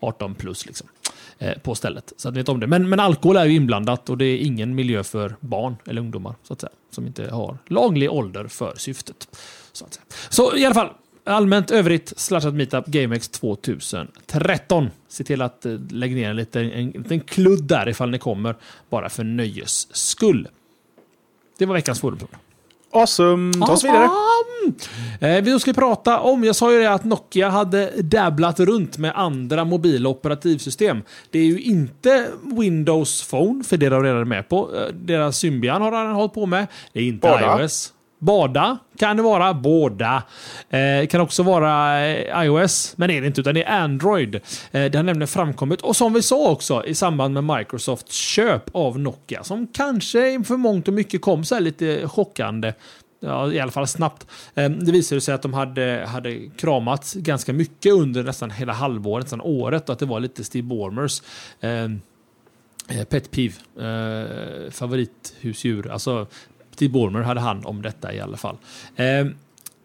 [0.00, 0.88] 18 plus liksom,
[1.38, 2.12] eh, på stället.
[2.16, 2.66] Så att ni vet om det.
[2.66, 6.34] Men, men alkohol är ju inblandat och det är ingen miljö för barn eller ungdomar
[6.42, 9.28] så att säga, som inte har laglig ålder för syftet.
[9.72, 10.04] Så, att säga.
[10.28, 10.90] så i alla fall,
[11.24, 14.90] allmänt övrigt slashat meetup GameX 2013.
[15.08, 18.54] Se till att eh, lägga ner en liten, en liten kludd där ifall ni kommer,
[18.90, 20.48] bara för nöjes skull.
[21.58, 22.30] Det var veckans forumpråd.
[22.92, 23.66] Awesome!
[23.66, 24.08] Ta oss vidare.
[25.20, 29.12] Eh, vi ska prata om, jag sa ju det att Nokia hade dabblat runt med
[29.14, 31.02] andra mobila operativsystem.
[31.30, 34.76] Det är ju inte Windows Phone, för det är de redan med på.
[34.76, 36.66] Eh, Deras Symbian har de hållit på med.
[36.92, 37.62] Det är inte Båda.
[37.64, 37.92] iOS.
[38.18, 39.54] Bada kan det vara.
[39.54, 40.22] Båda.
[40.70, 44.34] Eh, kan också vara eh, iOS, men det är det inte, utan det är Android.
[44.34, 45.80] Eh, det har nämligen framkommit.
[45.82, 50.56] Och som vi sa också i samband med Microsofts köp av Nokia, som kanske för
[50.56, 52.72] mångt och mycket kom så här lite chockande.
[53.20, 54.26] Ja, i alla fall snabbt.
[54.54, 59.24] Eh, Det visade sig att de hade, hade kramats ganska mycket under nästan hela halvåret,
[59.24, 59.88] nästan året.
[59.88, 61.22] Och att det var lite Steve Bormers
[61.60, 61.84] eh,
[62.98, 65.90] eh, pet peeve, eh, favorithusdjur.
[65.90, 66.26] Alltså,
[66.78, 68.56] Steve Ballmer hade hand om detta i alla fall.
[68.96, 69.34] Ehm,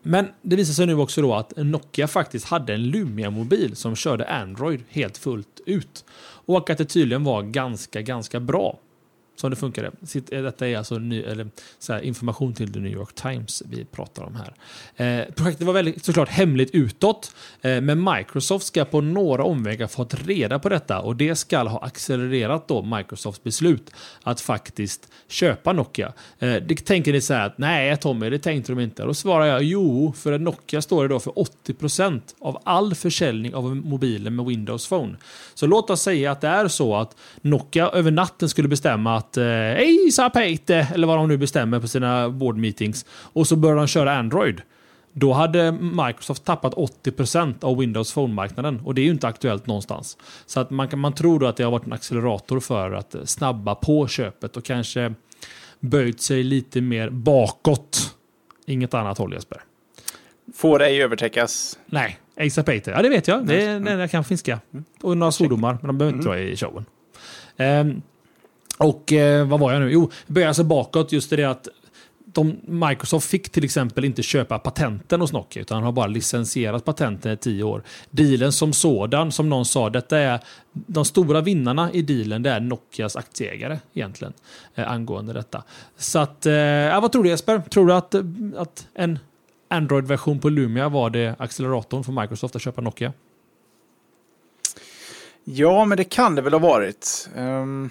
[0.03, 4.27] men det visar sig nu också då att Nokia faktiskt hade en Lumia-mobil som körde
[4.27, 6.06] Android helt fullt ut.
[6.45, 8.79] Och att det tydligen var ganska, ganska bra
[9.36, 9.91] som det funkade.
[10.32, 11.48] Eh, detta är alltså ny, eller,
[11.80, 14.54] så här, information till The New York Times vi pratar om här.
[14.96, 20.28] Eh, projektet var väldigt, såklart hemligt utåt, eh, men Microsoft ska på några omvägar fått
[20.28, 23.91] reda på detta och det ska ha accelererat då Microsofts beslut
[24.24, 26.13] att faktiskt köpa Nokia.
[26.39, 29.04] Eh, det tänker ni så här att nej Tommy, det tänkte de inte.
[29.04, 33.56] Då svarar jag jo, för att Nokia står det då för 80% av all försäljning
[33.56, 35.15] av mobiler med Windows Phone.
[35.54, 39.38] Så låt oss säga att det är så att Nokia över natten skulle bestämma att
[39.38, 43.75] eh, hej Peite, eller vad de nu bestämmer på sina board meetings, och så börjar
[43.75, 44.62] de köra Android.
[45.13, 50.17] Då hade Microsoft tappat 80% av Windows Phone-marknaden och det är ju inte aktuellt någonstans.
[50.45, 53.15] Så att man, kan, man tror då att det har varit en accelerator för att
[53.15, 55.13] eh, snabba på köpet och kanske
[55.79, 58.15] böjt sig lite mer bakåt.
[58.65, 59.62] Inget annat håll Jesper.
[60.55, 61.79] Får ej övertäckas.
[61.86, 62.19] Nej,
[62.65, 62.91] Peter.
[62.91, 63.47] Ja, det vet jag.
[63.47, 64.59] Det är den jag kan finska.
[65.01, 66.86] Och några svordomar, men de behöver inte vara i showen.
[67.57, 68.01] Ehm,
[68.84, 69.91] och eh, vad var jag nu?
[69.91, 71.67] Jo, jag börjar alltså bakåt just det att
[72.34, 77.32] de, Microsoft fick till exempel inte köpa patenten hos Nokia utan har bara licensierat patenten
[77.32, 77.84] i tio år.
[78.10, 80.39] Dealen som sådan, som någon sa, detta är
[80.72, 84.34] de stora vinnarna i dealen, det är Nokias aktieägare egentligen
[84.76, 85.63] eh, angående detta.
[85.98, 87.60] Så att, eh, ja, vad tror du Jesper?
[87.60, 88.15] Tror du att,
[88.58, 89.19] att en
[89.67, 93.13] Android-version på Lumia var det acceleratorn för Microsoft att köpa Nokia?
[95.43, 97.30] Ja, men det kan det väl ha varit.
[97.36, 97.89] Um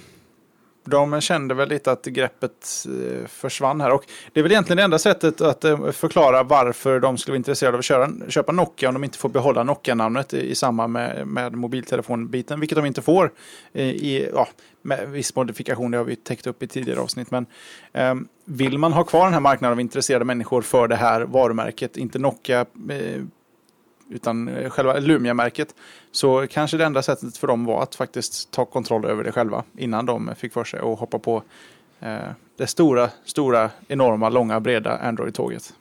[0.85, 3.93] de kände väl lite att greppet eh, försvann här.
[3.93, 7.37] Och det är väl egentligen det enda sättet att eh, förklara varför de skulle vara
[7.37, 10.93] intresserade av att köra, köpa Nokia om de inte får behålla Nokia-namnet i, i samband
[10.93, 13.33] med, med mobiltelefonbiten, vilket de inte får
[13.73, 14.49] eh, i ja,
[14.83, 15.91] med viss modifikation.
[15.91, 17.31] Det har vi täckt upp i tidigare avsnitt.
[17.31, 17.47] Men
[17.93, 21.97] ehm, vill man ha kvar den här marknaden av intresserade människor för det här varumärket,
[21.97, 23.23] inte Nokia eh,
[24.13, 25.75] utan eh, själva Lumia-märket.
[26.13, 29.65] Så kanske det enda sättet för dem var att faktiskt ta kontroll över det själva
[29.79, 31.43] innan de fick för sig att hoppa på
[32.01, 32.19] eh,
[32.59, 35.75] det stora, stora, enorma, långa, breda Android-tåget.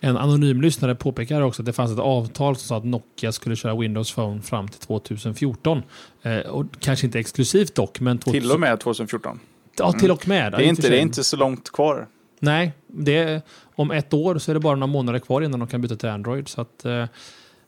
[0.00, 3.56] En anonym lyssnare påpekar också att det fanns ett avtal som sa att Nokia skulle
[3.56, 5.82] köra Windows Phone fram till 2014.
[6.22, 8.18] Eh, och kanske inte exklusivt dock, men...
[8.18, 8.40] 2000...
[8.40, 9.40] Till och med 2014.
[9.78, 10.52] Ja, till och med.
[10.52, 12.06] Det är, inte, det är inte så långt kvar.
[12.40, 13.42] Nej, det
[13.74, 16.08] om ett år så är det bara några månader kvar innan de kan byta till
[16.08, 16.48] Android.
[16.48, 17.04] Så att, eh,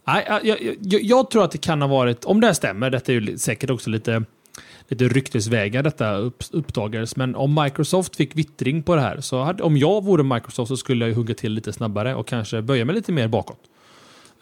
[0.04, 3.12] nej, jag, jag, jag, tror att det kan ha varit, om det här stämmer, detta
[3.12, 4.24] är ju säkert också lite,
[4.88, 9.62] lite ryktesvägar detta upp, uppdagades, men om Microsoft fick vittring på det här, så hade,
[9.62, 12.84] om jag vore Microsoft så skulle jag ju hugga till lite snabbare och kanske böja
[12.84, 13.60] mig lite mer bakåt.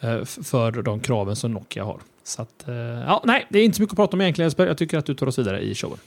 [0.01, 2.01] eh, För de kraven som Nokia har.
[2.25, 4.67] Så att, eh, ja, nej, det är inte så mycket att prata om egentligen Jesper.
[4.67, 5.99] Jag tycker att du tar oss vidare i showen.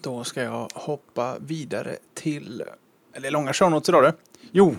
[0.00, 2.62] Då ska jag hoppa vidare till...
[3.12, 4.12] Eller långa shownotes idag du.
[4.52, 4.74] Jo,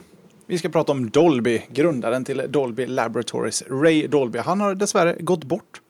[0.48, 4.40] vi ska prata om Dolby, grundaren till Dolby Laboratories, Ray Dolby.
[4.40, 5.82] Han har dessvärre gått bort.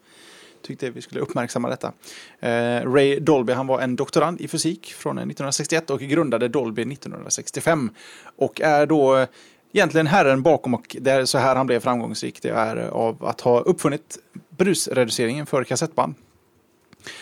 [0.62, 1.93] Tyckte vi skulle uppmärksamma detta.
[2.39, 7.89] Eh, Ray Dolby, han var en doktorand i fysik från 1961 och grundade Dolby 1965.
[8.36, 9.28] Och är då eh,
[9.74, 12.41] egentligen herren bakom och det är så här han blev framgångsrik.
[12.41, 14.17] Det är av att ha uppfunnit
[14.58, 16.15] brusreduceringen för kassettband.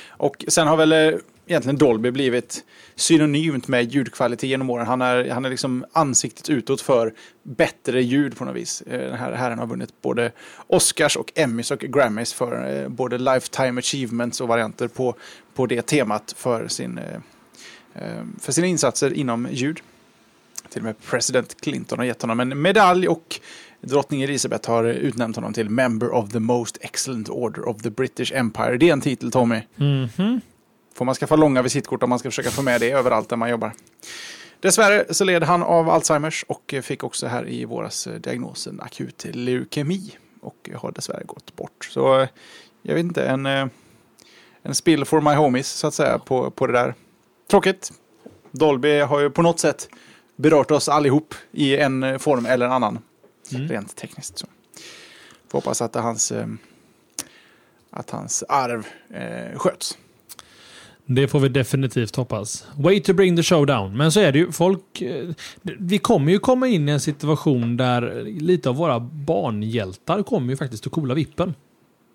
[0.08, 2.64] Och sen har väl eh, egentligen Dolby blivit
[2.96, 4.88] synonymt med ljudkvalitet genom åren.
[4.88, 8.82] Han är, han är liksom ansiktet utåt för bättre ljud på något vis.
[8.82, 10.32] Eh, den här herren har vunnit både
[10.68, 15.16] Oscars och Emmys och Grammys för eh, både Lifetime Achievements och varianter på,
[15.54, 19.80] på det temat för, sin, eh, för sina insatser inom ljud.
[20.70, 23.40] Till och med president Clinton har gett honom en medalj och
[23.82, 28.32] drottning Elizabeth har utnämnt honom till Member of the Most Excellent Order of the British
[28.34, 28.78] Empire.
[28.78, 29.62] Det är en titel, Tommy.
[29.78, 30.42] Mm -hmm.
[30.96, 33.50] Får man skaffa långa visitkort om man ska försöka få med det överallt där man
[33.50, 33.72] jobbar.
[34.60, 40.18] Dessvärre så led han av Alzheimers och fick också här i våras diagnosen akut leukemi.
[40.42, 41.86] Och har dessvärre gått bort.
[41.92, 42.28] Så
[42.82, 43.46] jag vet inte, en,
[44.62, 46.94] en spill for my homies så att säga på, på det där.
[47.50, 47.92] Tråkigt.
[48.52, 49.90] Dolby har ju på något sätt
[50.36, 53.00] berört oss allihop i en form eller en annan.
[53.54, 53.68] Mm.
[53.68, 54.38] Rent tekniskt.
[54.38, 54.48] Så.
[55.48, 56.48] Får hoppas att hans, eh,
[57.90, 59.98] att hans arv eh, sköts.
[61.06, 62.68] Det får vi definitivt hoppas.
[62.76, 63.98] Way to bring the show down.
[63.98, 64.52] Men så är det ju.
[64.52, 65.02] Folk...
[65.02, 65.30] Eh,
[65.80, 70.58] vi kommer ju komma in i en situation där lite av våra barnhjältar kommer ju
[70.58, 71.54] faktiskt att coola vippen.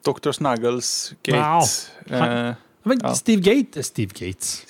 [0.05, 0.33] Dr.
[0.33, 1.91] Snuggles, Gates.
[2.09, 2.17] Wow.
[2.17, 3.15] Eh, ja.
[3.15, 3.87] Steve Gates.
[3.87, 4.67] Steve Gates.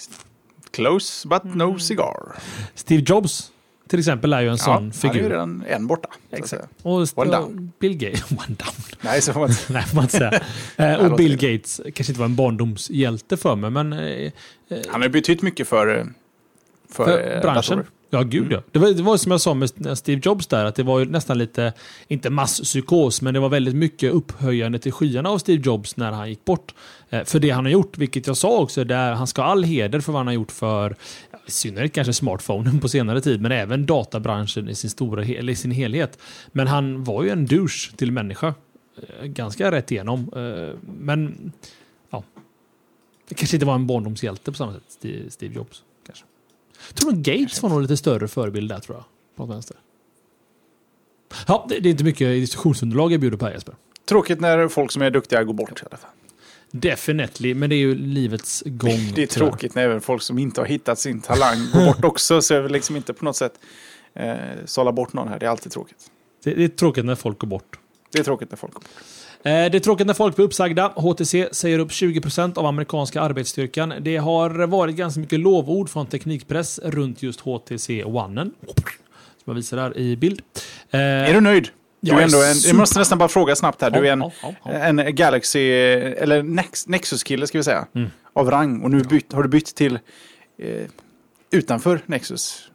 [0.70, 1.78] Close but no mm.
[1.78, 2.36] cigar.
[2.74, 3.52] Steve Jobs
[3.90, 5.12] till exempel är ju en sån ja, figur.
[5.12, 6.08] Han är ju redan en borta.
[6.30, 6.64] Exakt.
[6.82, 7.72] Och, One down.
[7.78, 8.30] Bill Gates.
[8.30, 8.74] One down.
[9.00, 10.40] Nej, så får man inte, Nej, får man inte säga.
[10.94, 13.92] eh, och Bill Gates kanske inte var en barndomshjälte för mig, men...
[13.92, 14.30] Eh, eh
[14.88, 16.04] han har betytt mycket för, eh,
[16.90, 17.76] för, för branschen.
[17.76, 17.86] Datorer.
[18.10, 18.52] Ja, gud mm.
[18.52, 18.62] ja.
[18.72, 21.04] Det var, det var som jag sa med Steve Jobs där, att det var ju
[21.04, 21.72] nästan lite,
[22.08, 26.28] inte masspsykos, men det var väldigt mycket upphöjande till skyarna av Steve Jobs när han
[26.28, 26.74] gick bort.
[27.24, 30.00] För det han har gjort, vilket jag sa också, där han ska ha all heder
[30.00, 30.96] för vad han har gjort för,
[31.46, 35.70] i synnerhet kanske smartphonen på senare tid, men även databranschen i sin, stora, i sin
[35.70, 36.18] helhet.
[36.52, 38.54] Men han var ju en douche till människa.
[38.96, 40.30] Eh, ganska rätt igenom.
[40.36, 41.52] Eh, men,
[42.10, 42.22] ja.
[43.28, 45.82] Det kanske inte var en barndomshjälte på samma sätt, Steve Jobs.
[46.88, 49.04] Jag tror nog Gates var nog lite större förebild där tror jag.
[49.36, 49.76] På vänster.
[51.46, 53.74] Ja, det, det är inte mycket diskussionsunderlag jag bjuder på här Jesper.
[54.04, 56.10] Tråkigt när folk som är duktiga går bort i alla fall.
[56.70, 59.12] Definitely, men det är ju livets gång.
[59.14, 62.42] Det är tråkigt när även folk som inte har hittat sin talang går bort också.
[62.42, 63.52] Så jag vill liksom inte på något sätt
[64.14, 65.38] eh, sålla bort någon här.
[65.38, 66.10] Det är alltid tråkigt.
[66.44, 67.78] Det, det är tråkigt när folk går bort.
[68.12, 68.90] Det är tråkigt när folk går bort.
[69.42, 70.92] Eh, det är tråkigt när folk blir uppsagda.
[70.96, 73.94] HTC säger upp 20% av amerikanska arbetsstyrkan.
[74.00, 78.44] Det har varit ganska mycket lovord från teknikpress runt just HTC One.
[78.44, 80.42] Som jag visar här i bild.
[80.90, 81.68] Eh, är du nöjd?
[82.00, 83.90] Du är ändå en, jag måste nästan bara fråga snabbt här.
[83.90, 84.12] Du är
[84.64, 86.42] en, en Galaxy, eller
[86.88, 87.86] Nexus-kille ska vi säga.
[87.94, 88.10] Mm.
[88.32, 88.82] Av rang.
[88.82, 89.98] Och nu bytt, har du bytt till
[90.58, 90.86] eh,
[91.50, 92.66] utanför Nexus.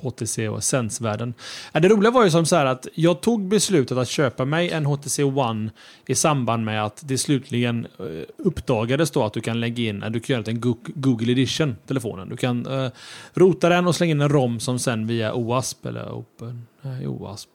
[0.00, 1.34] HTC och Sense-världen.
[1.72, 4.86] Det roliga var ju som så här att jag tog beslutet att köpa mig en
[4.86, 5.70] HTC One
[6.06, 8.04] i samband med att det slutligen eh,
[8.36, 12.28] uppdagades då att du kan lägga in, du kan göra en Google Edition, telefonen.
[12.28, 12.90] Du kan uh,
[13.34, 17.48] rota den och slänga in en ROM som sen via OASP eller Open, nej, OASP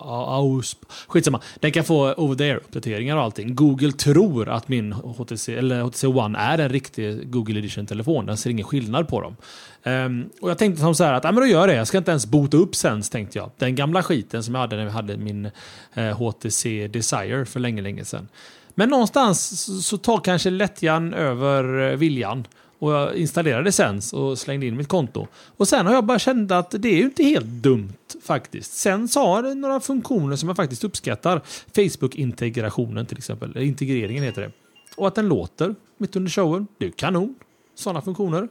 [0.00, 0.78] AUSP.
[1.06, 1.40] Skitsamma.
[1.60, 3.54] Den kan få over there uppdateringar och allting.
[3.54, 8.26] Google tror att min HTC, eller HTC One är en riktig Google Edition-telefon.
[8.26, 9.36] Den ser ingen skillnad på dem.
[9.82, 11.74] Um, och jag tänkte som så här att, ja men då gör det.
[11.74, 13.50] Jag ska inte ens bota upp sen, tänkte jag.
[13.58, 15.50] Den gamla skiten som jag hade när vi hade min
[15.94, 18.28] eh, HTC Desire för länge, länge sedan.
[18.74, 22.44] Men någonstans så tar kanske lättjan över eh, viljan.
[22.78, 25.26] Och jag installerade Sense och slängde in mitt konto.
[25.56, 28.72] Och sen har jag bara känt att det är ju inte helt dumt faktiskt.
[28.72, 31.42] Sense har några funktioner som jag faktiskt uppskattar.
[31.74, 33.50] Facebook-integrationen till exempel.
[33.50, 34.50] Eller integreringen heter det.
[34.96, 36.66] Och att den låter mitt under showen.
[36.78, 37.34] Det är kanon.
[37.74, 38.48] Sådana funktioner.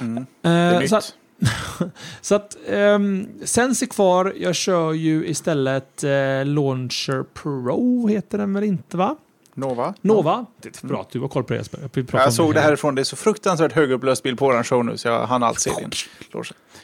[0.00, 0.26] Mm.
[0.40, 0.90] Det är nytt.
[0.90, 1.14] Så att,
[2.20, 4.34] så att um, Sense är kvar.
[4.36, 6.10] Jag kör ju istället uh,
[6.44, 9.16] Launcher Pro heter den väl inte va?
[9.54, 9.94] Nova.
[10.00, 10.46] Nova.
[10.62, 11.80] Det är bra att du har koll på det Jesper.
[11.94, 12.94] Jag, jag såg det härifrån.
[12.94, 15.70] Det är så fruktansvärt högupplöst bild på vår show nu så jag hann allt se
[15.78, 15.90] din.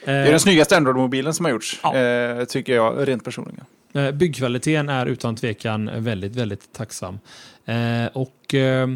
[0.05, 1.81] Det är den snyggaste Android-mobilen som har gjorts.
[1.83, 1.97] Ja.
[1.97, 3.65] Eh, tycker jag rent personligen.
[3.93, 7.19] Eh, byggkvaliteten är utan tvekan väldigt, väldigt tacksam.
[7.65, 8.89] Eh, och eh,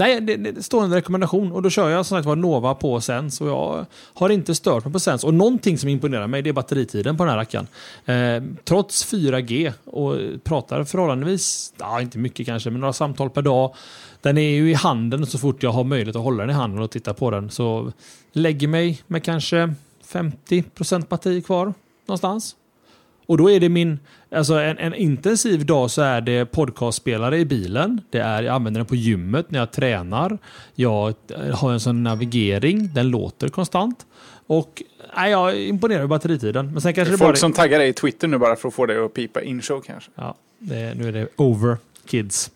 [0.00, 3.00] Nej, det, det står en rekommendation och då kör jag som sagt var Nova på
[3.00, 5.24] Sens och jag har inte stört mig på Sens.
[5.24, 7.66] Och någonting som imponerar mig det är batteritiden på den här rackaren.
[8.04, 13.74] Eh, trots 4G och pratar förhållandevis, ja inte mycket kanske, men några samtal per dag.
[14.20, 16.82] Den är ju i handen så fort jag har möjlighet att hålla den i handen
[16.82, 17.50] och titta på den.
[17.50, 17.92] Så
[18.32, 19.74] lägger mig med kanske
[20.12, 21.74] 50% batteri kvar
[22.06, 22.56] någonstans.
[23.30, 23.98] Och då är det min,
[24.30, 28.00] alltså en, en intensiv dag så är det podcastspelare i bilen.
[28.10, 30.38] Det är, jag använder den på gymmet när jag tränar.
[30.74, 31.14] Jag
[31.52, 34.06] har en sån navigering, den låter konstant.
[34.46, 34.82] Och
[35.16, 36.72] nej, jag är imponerad över batteritiden.
[36.72, 37.36] Men sen kanske det är det folk bara...
[37.36, 40.10] som taggar dig i Twitter nu bara för att få dig att pipa in-show kanske.
[40.14, 41.76] Ja, det, nu är det over
[42.06, 42.50] kids.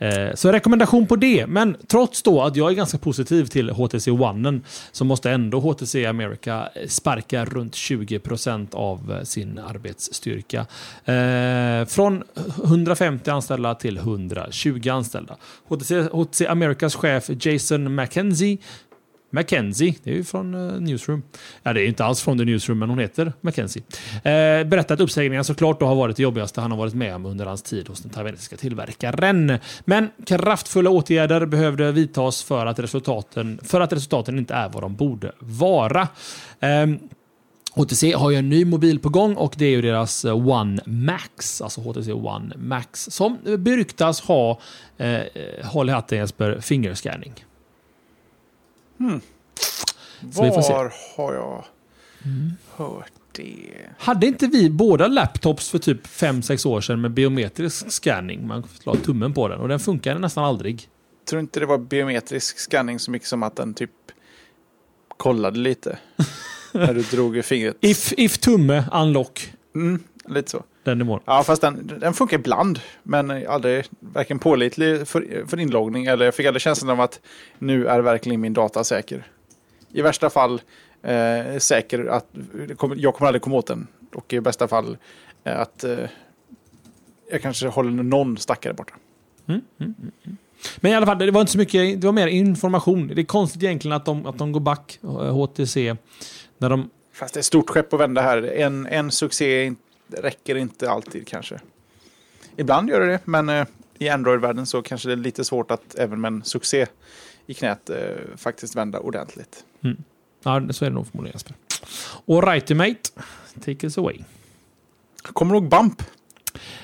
[0.00, 1.46] Eh, så rekommendation på det.
[1.46, 4.60] Men trots då att jag är ganska positiv till HTC One
[4.92, 10.66] så måste ändå HTC America sparka runt 20% av eh, sin arbetsstyrka.
[11.04, 12.22] Eh, från
[12.64, 15.36] 150 anställda till 120 anställda.
[15.68, 18.58] HTC, HTC Americas chef Jason McKenzie
[19.30, 21.22] Mackenzie, det är ju från uh, Newsroom.
[21.62, 23.82] Ja, det är inte alls från The Newsroom, men hon heter Mackenzie.
[24.14, 27.26] Eh, berättar att uppsägningarna såklart då har varit det jobbigaste han har varit med om
[27.26, 29.58] under hans tid hos den taiwanesiska tillverkaren.
[29.84, 34.96] Men kraftfulla åtgärder behövde vidtas för att resultaten, för att resultaten inte är vad de
[34.96, 36.08] borde vara.
[36.60, 36.86] Eh,
[37.74, 40.82] HTC har ju en ny mobil på gång och det är ju deras eh, One
[40.86, 44.60] Max, alltså HTC One Max, som beryktas ha,
[44.98, 45.24] eh, eh
[45.64, 47.34] håll i hatten Jesper, fingerscanning.
[49.00, 49.20] Hmm.
[50.20, 51.64] Var har jag
[52.76, 53.72] hört det?
[53.98, 58.46] Hade inte vi båda laptops för typ 5-6 år sedan med biometrisk scanning?
[58.46, 60.88] Man la tummen på den och den funkade nästan aldrig.
[61.28, 63.90] tror inte det var biometrisk scanning så mycket som att den typ
[65.16, 65.98] kollade lite.
[66.72, 67.76] när du drog i fingret.
[67.80, 69.52] If, if tumme, unlock.
[69.74, 70.64] Mm, lite så.
[70.90, 71.20] Den nivån.
[71.24, 72.80] Ja, fast den, den funkar ibland.
[73.02, 77.20] Men aldrig varken pålitlig för, för inloggning eller jag fick aldrig känslan av att
[77.58, 79.26] nu är verkligen min data säker.
[79.92, 80.60] I värsta fall
[81.02, 82.26] eh, säker att
[82.96, 83.86] jag kommer aldrig komma åt den.
[84.14, 84.96] Och i bästa fall
[85.44, 85.98] eh, att eh,
[87.30, 88.94] jag kanske håller någon stackare borta.
[89.46, 90.36] Mm, mm, mm.
[90.76, 93.08] Men i alla fall, det var inte så mycket, det var mer information.
[93.08, 95.96] Det är konstigt egentligen att de, att de går back, HTC,
[96.58, 96.90] när de...
[97.12, 98.42] Fast det är ett stort skepp att vända här.
[98.42, 99.74] En, en succé
[100.18, 101.60] räcker inte alltid kanske.
[102.56, 103.66] Ibland gör det det, men eh,
[103.98, 106.86] i Android-världen så kanske det är lite svårt att även med en succé
[107.46, 107.96] i knät eh,
[108.36, 109.64] faktiskt vända ordentligt.
[109.84, 109.96] Mm.
[110.42, 111.54] Ja, så är det nog förmodligen Jesper.
[112.24, 113.10] Och righty mate,
[113.64, 114.18] take us away.
[115.22, 116.02] Kommer du ihåg Bump?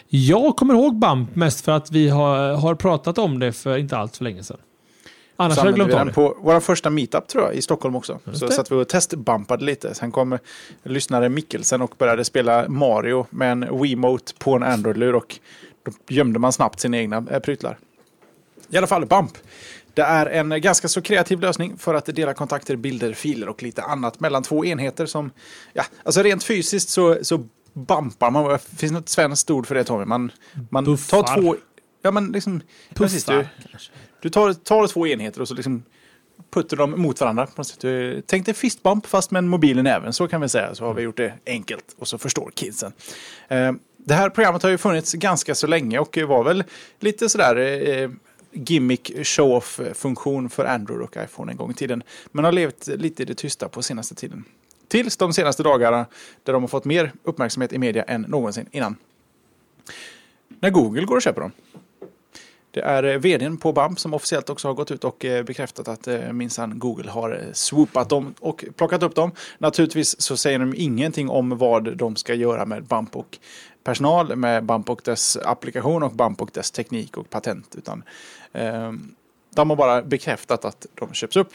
[0.08, 3.96] Jag kommer ihåg Bump mest för att vi har, har pratat om det för inte
[3.96, 4.58] allt för länge sedan.
[5.36, 7.96] Annars har jag glömt vi av den på vår första meetup tror jag, i Stockholm
[7.96, 8.18] också.
[8.24, 8.52] Just så det.
[8.52, 9.94] satt vi och testbumpade lite.
[9.94, 10.38] Sen kom
[10.82, 15.38] lyssnare Mikkelsen och började spela Mario med en Wiimote på en Android-lur och
[15.82, 17.78] då gömde man snabbt sina egna eh, pryttlar.
[18.68, 19.30] I alla fall Bump.
[19.94, 23.82] Det är en ganska så kreativ lösning för att dela kontakter, bilder, filer och lite
[23.82, 25.30] annat mellan två enheter som,
[25.72, 28.58] ja, alltså rent fysiskt så, så bumpar man.
[28.58, 30.04] Finns det något svenskt ord för det Tommy?
[30.04, 30.32] Man,
[30.70, 31.22] man Puffar.
[31.22, 31.56] tar två,
[32.02, 32.60] ja men liksom,
[32.94, 35.82] precis, du, Puffar, kanske du tar, tar två enheter och så liksom
[36.50, 37.48] puttar dem mot varandra.
[37.80, 40.74] Du- Tänk dig fistbump fast med en mobil i näven, så kan vi säga.
[40.74, 42.92] Så har vi gjort det enkelt och så förstår kidsen.
[43.48, 46.64] Eh, det här programmet har ju funnits ganska så länge och var väl
[47.00, 47.56] lite sådär
[47.88, 48.10] eh,
[48.52, 52.02] gimmick show-off-funktion för Android och iPhone en gång i tiden.
[52.32, 54.44] Men har levt lite i det tysta på senaste tiden.
[54.88, 56.06] Tills de senaste dagarna
[56.42, 58.96] där de har fått mer uppmärksamhet i media än någonsin innan.
[60.60, 61.52] När Google går och köper dem.
[62.76, 65.88] Det är eh, vdn på Bump som officiellt också har gått ut och eh, bekräftat
[65.88, 69.32] att eh, minsann Google har swoopat dem och plockat upp dem.
[69.58, 73.38] Naturligtvis så säger de ingenting om vad de ska göra med Bump och
[73.84, 77.74] personal, med Bump och dess applikation och Bump och dess teknik och patent.
[77.78, 78.02] Utan
[78.52, 78.92] eh,
[79.54, 81.52] de har bara bekräftat att de köps upp.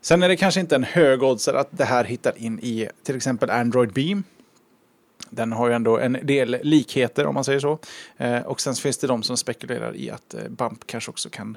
[0.00, 3.16] Sen är det kanske inte en hög odds att det här hittar in i till
[3.16, 4.24] exempel Android Beam.
[5.34, 7.78] Den har ju ändå en del likheter om man säger så.
[8.16, 11.56] Eh, och sen finns det de som spekulerar i att eh, Bump kanske också kan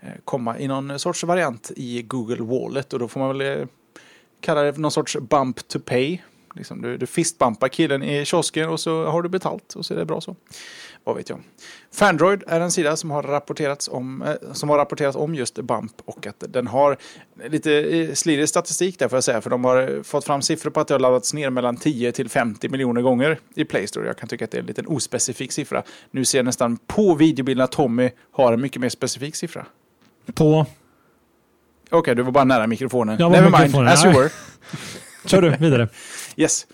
[0.00, 2.92] eh, komma i någon sorts variant i Google Wallet.
[2.92, 3.66] Och då får man väl
[4.40, 6.18] kalla det för någon sorts Bump to Pay.
[6.58, 9.98] Liksom du, du fistbumpar killen i kiosken och så har du betalt och så är
[9.98, 10.36] det bra så.
[11.04, 11.40] Vad vet jag.
[11.94, 15.92] Fandroid är en sida som har rapporterats om, eh, som har rapporterats om just Bump
[16.04, 16.96] och att den har
[17.50, 19.40] lite eh, slirig statistik där får jag säga.
[19.40, 22.12] För de har eh, fått fram siffror på att det har laddats ner mellan 10
[22.12, 24.06] till 50 miljoner gånger i Play Store.
[24.06, 25.82] Jag kan tycka att det är en liten ospecifik siffra.
[26.10, 29.66] Nu ser jag nästan på videobilden att Tommy har en mycket mer specifik siffra.
[30.34, 30.66] På...
[31.90, 33.16] Okej, du var bara nära mikrofonen.
[33.18, 34.30] Jag var Never mind, mikrofonen, as you were.
[35.24, 35.88] Kör du vidare.
[36.38, 36.66] Yes.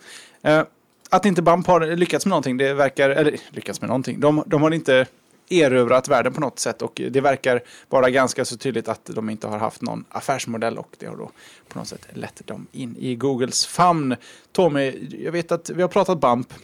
[0.42, 0.62] Eh,
[1.10, 4.20] att inte Bump har lyckats med någonting, det verkar, eller lyckats med någonting.
[4.20, 5.06] De, de har inte
[5.48, 9.46] erövrat världen på något sätt och det verkar vara ganska så tydligt att de inte
[9.46, 11.30] har haft någon affärsmodell och det har då
[11.68, 14.16] på något sätt lett dem in i Googles famn.
[14.52, 16.54] Tommy, jag vet att vi har pratat bump.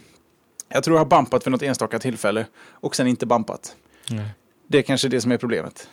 [0.69, 3.75] Jag tror jag har bumpat för något enstaka tillfälle och sen inte bumpat.
[4.09, 4.25] Nej.
[4.67, 5.89] Det är kanske det som är problemet.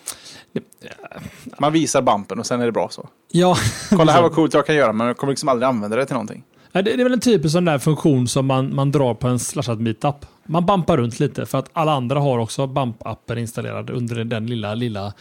[1.59, 3.09] Man visar bumpen och sen är det bra så.
[3.28, 3.56] Ja,
[3.90, 6.14] Kolla här vad coolt jag kan göra men jag kommer liksom aldrig använda det till
[6.14, 6.44] någonting.
[6.83, 9.81] Det är väl en typisk sån där funktion som man, man drar på en slashad
[9.81, 10.26] meetup.
[10.47, 14.74] Man bampar runt lite för att alla andra har också bump-appen installerad under den lilla,
[14.74, 15.14] lilla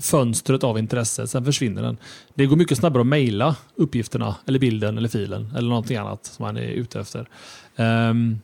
[0.00, 1.26] fönstret av intresse.
[1.26, 1.96] Sen försvinner den.
[2.34, 6.42] Det går mycket snabbare att mejla uppgifterna, eller bilden, eller filen, eller någonting annat som
[6.42, 7.28] man är ute efter.
[7.76, 8.40] Um,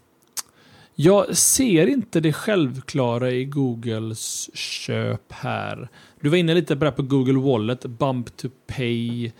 [0.95, 5.89] jag ser inte det självklara i Googles köp här.
[6.21, 9.31] Du var inne lite på det Google Wallet, Bump to Pay.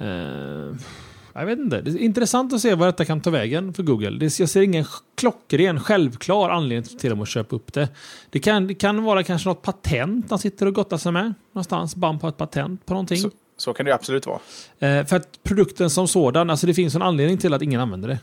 [0.00, 0.74] Uh,
[1.34, 1.80] jag vet inte.
[1.80, 4.10] Det är intressant att se vad detta kan ta vägen för Google.
[4.10, 7.88] Det, jag ser ingen klockren, självklar anledning till dem att köpa upp det.
[8.30, 11.34] Det kan, det kan vara kanske något patent de sitter och gottar sig med.
[11.52, 11.96] Någonstans.
[11.96, 13.18] Bump har ett patent på någonting.
[13.18, 14.38] Så, så kan det absolut vara.
[14.78, 18.08] Eh, för att produkten som sådan, alltså det finns en anledning till att ingen använder
[18.08, 18.18] det.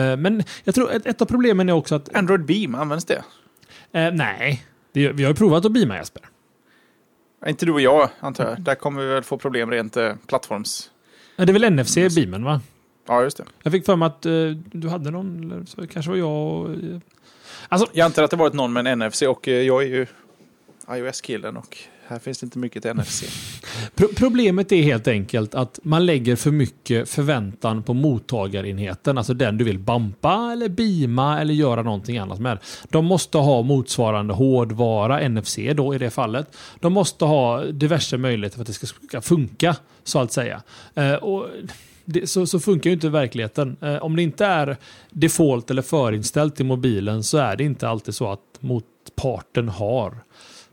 [0.00, 2.14] Eh, men jag tror ett, ett av problemen är också att...
[2.14, 3.22] Android Beam, används det?
[3.92, 6.22] Eh, nej, det, vi har ju provat att beama Jesper.
[7.46, 8.60] Inte du och jag, antar jag.
[8.60, 10.88] Där kommer vi väl få problem rent eh, plattforms...
[11.36, 12.60] Det är väl NFC beamen va?
[13.06, 13.44] Ja, just det.
[13.62, 14.32] Jag fick för mig att eh,
[14.72, 16.98] du hade någon, så kanske var jag och, eh,
[17.68, 20.06] Alltså, Jag antar att det varit någon med en NFC och eh, jag är ju
[20.90, 21.78] iOS-killen och
[22.12, 23.24] här finns det inte mycket till NFC.
[23.94, 29.58] Pro problemet är helt enkelt att man lägger för mycket förväntan på mottagarenheten, alltså den
[29.58, 32.58] du vill bampa eller beama eller göra någonting annat med.
[32.88, 36.56] De måste ha motsvarande hårdvara, NFC då i det fallet.
[36.80, 40.62] De måste ha diverse möjligheter för att det ska, funka, så att säga.
[40.94, 41.46] Eh, och
[42.04, 43.76] det, så, så funkar ju inte verkligheten.
[43.80, 44.76] Eh, om det inte är
[45.10, 50.14] default eller förinställt i mobilen så är det inte alltid så att motparten har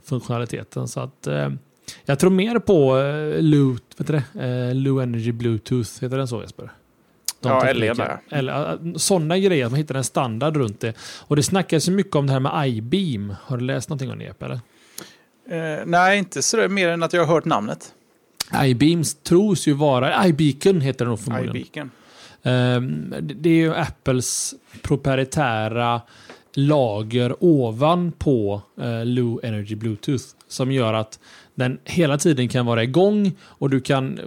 [0.10, 0.88] funktionaliteten.
[0.88, 1.50] Så att, eh,
[2.06, 4.46] jag tror mer på eh, Loot, vet du det?
[4.70, 6.72] Eh, Low Energy Bluetooth, heter den så Jesper?
[7.42, 7.88] De Ja, tekniker.
[7.88, 8.20] LE där.
[8.30, 10.94] Eller uh, sådana grejer, att man hittar en standard runt det.
[11.28, 13.34] Och det snackas ju mycket om det här med iBeam.
[13.44, 14.60] Har du läst någonting om det Jeppe, eller?
[15.80, 17.94] Eh, nej, inte så mer än att jag har hört namnet.
[18.64, 21.56] iBeams tros ju vara, iBeacon heter den nog förmodligen.
[21.56, 21.92] iBeacon.
[23.22, 26.02] Det- det är ju Apples proprietära
[26.54, 31.20] lager ovanpå uh, Low Energy Bluetooth som gör att
[31.56, 34.20] den hela tiden kan vara igång och du kan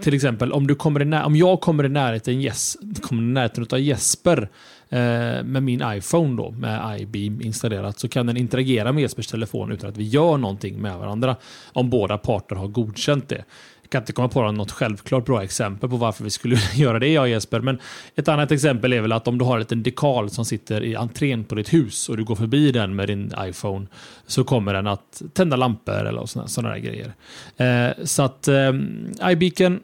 [0.00, 3.66] till exempel om, du kommer i om jag kommer i närheten, yes, kommer i närheten
[3.72, 4.48] av Jesper
[4.88, 4.98] eh,
[5.44, 9.90] med min iPhone då med iBeam installerat så kan den interagera med Jespers telefon utan
[9.90, 11.36] att vi gör någonting med varandra
[11.72, 13.44] om båda parter har godkänt det.
[13.88, 17.08] Jag kan inte komma på något självklart bra exempel på varför vi skulle göra det,
[17.08, 17.60] jag och Jesper.
[17.60, 17.78] Men
[18.14, 20.96] ett annat exempel är väl att om du har en liten dekal som sitter i
[20.96, 23.86] entrén på ditt hus och du går förbi den med din iPhone
[24.26, 27.12] så kommer den att tända lampor eller sådana, sådana där grejer.
[27.56, 28.72] Eh, så att eh,
[29.30, 29.80] iBeacon,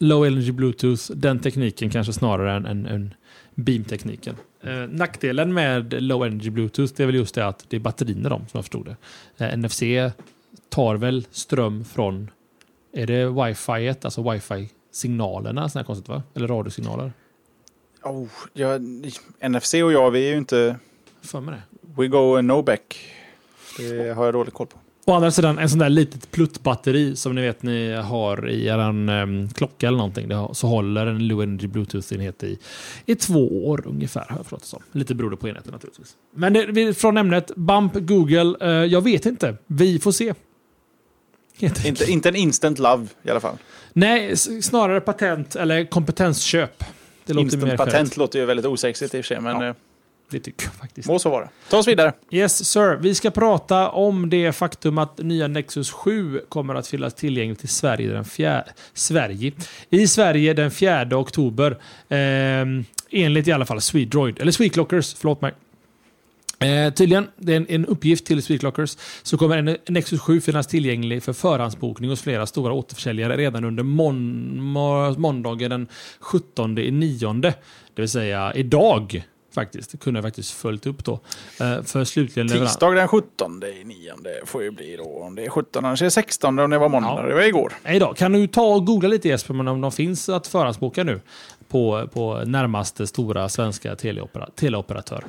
[0.00, 3.14] Low Energy Bluetooth, den tekniken kanske snarare än, än, än
[3.54, 4.34] beam-tekniken.
[4.62, 8.28] Eh, nackdelen med Low Energy Bluetooth det är väl just det att det är batterierna
[8.28, 9.46] de som jag förstod det.
[9.46, 9.82] Eh, NFC
[10.68, 12.30] tar väl ström från
[12.92, 16.22] är det wifi, alltså wifi-signalerna, sådana här konstigt va?
[16.34, 17.12] Eller radiosignaler?
[18.02, 18.78] Oh, ja,
[19.48, 20.76] NFC och jag, vi är ju inte...
[21.22, 22.02] För mig det.
[22.02, 23.14] We go no back.
[23.78, 24.78] Det har jag dålig koll på.
[25.08, 28.78] Å andra sidan, en sån där litet pluttbatteri som ni vet ni har i er
[28.78, 30.32] um, klocka eller någonting.
[30.32, 32.58] Har, så håller en Low Energy Bluetooth-enhet i,
[33.06, 34.82] i två år ungefär, har jag förstått som.
[34.92, 36.16] Lite beroende på enheten naturligtvis.
[36.34, 39.56] Men det, från ämnet Bump, Google, eh, jag vet inte.
[39.66, 40.34] Vi får se.
[41.58, 43.56] Inte, inte en instant love i alla fall.
[43.92, 46.84] Nej, snarare patent eller kompetensköp.
[47.26, 49.66] Det låter Instant mer patent låter ju väldigt osexigt i och för sig, men Ja.
[49.66, 49.74] ja.
[50.30, 51.08] Det tycker jag faktiskt.
[51.08, 51.48] må så vara.
[51.70, 52.12] Ta oss vidare.
[52.30, 57.14] Yes sir, vi ska prata om det faktum att nya Nexus 7 kommer att finnas
[57.14, 59.52] tillgängligt i Sverige den fjärde, Sverige,
[59.90, 61.78] i Sverige den 4 oktober.
[62.08, 65.52] Ehm, enligt i alla fall Swedroid, eller Sweetlockers, förlåt mig.
[66.58, 70.66] Eh, tydligen, det är en, en uppgift till Sweetlockers, så kommer en Nexus 7 finnas
[70.66, 75.88] tillgänglig för förhandsbokning hos flera stora återförsäljare redan under mon, må, måndagen den
[76.20, 77.18] 17 i.
[77.94, 79.90] Det vill säga idag faktiskt.
[79.90, 81.12] Det kunde jag faktiskt följt upp då.
[81.60, 82.48] Eh, för slutligen.
[82.48, 85.22] Tisdag den 17 i nionde får ju bli då.
[85.22, 87.14] Om det är 17, annars är det 16 om det var måndag.
[87.16, 87.22] Ja.
[87.22, 87.72] Det var igår.
[87.84, 88.14] Nej då.
[88.14, 91.20] Kan du ta och googla lite Jesper om de finns att förhandsboka nu?
[91.68, 95.24] På, på närmaste stora svenska teleopera, teleoperatör.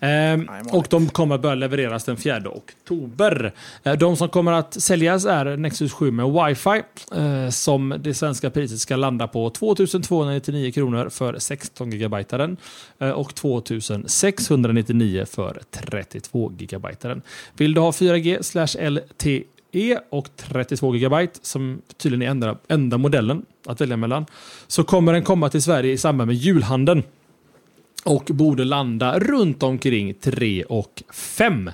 [0.00, 0.38] Eh,
[0.72, 3.52] och de kommer börja levereras den 4 oktober.
[3.82, 6.82] Eh, de som kommer att säljas är Nexus 7 med wifi
[7.14, 12.16] eh, som det svenska priset ska landa på 2299 kronor för 16 GB
[12.98, 16.88] eh, och 2699 för 32 GB.
[17.56, 18.76] Vill du ha 4G slash
[19.76, 24.26] E och 32 GB som tydligen är enda, enda modellen att välja mellan
[24.66, 27.02] så kommer den komma till Sverige i samband med julhandeln
[28.04, 31.70] och borde landa runt omkring 3 och 5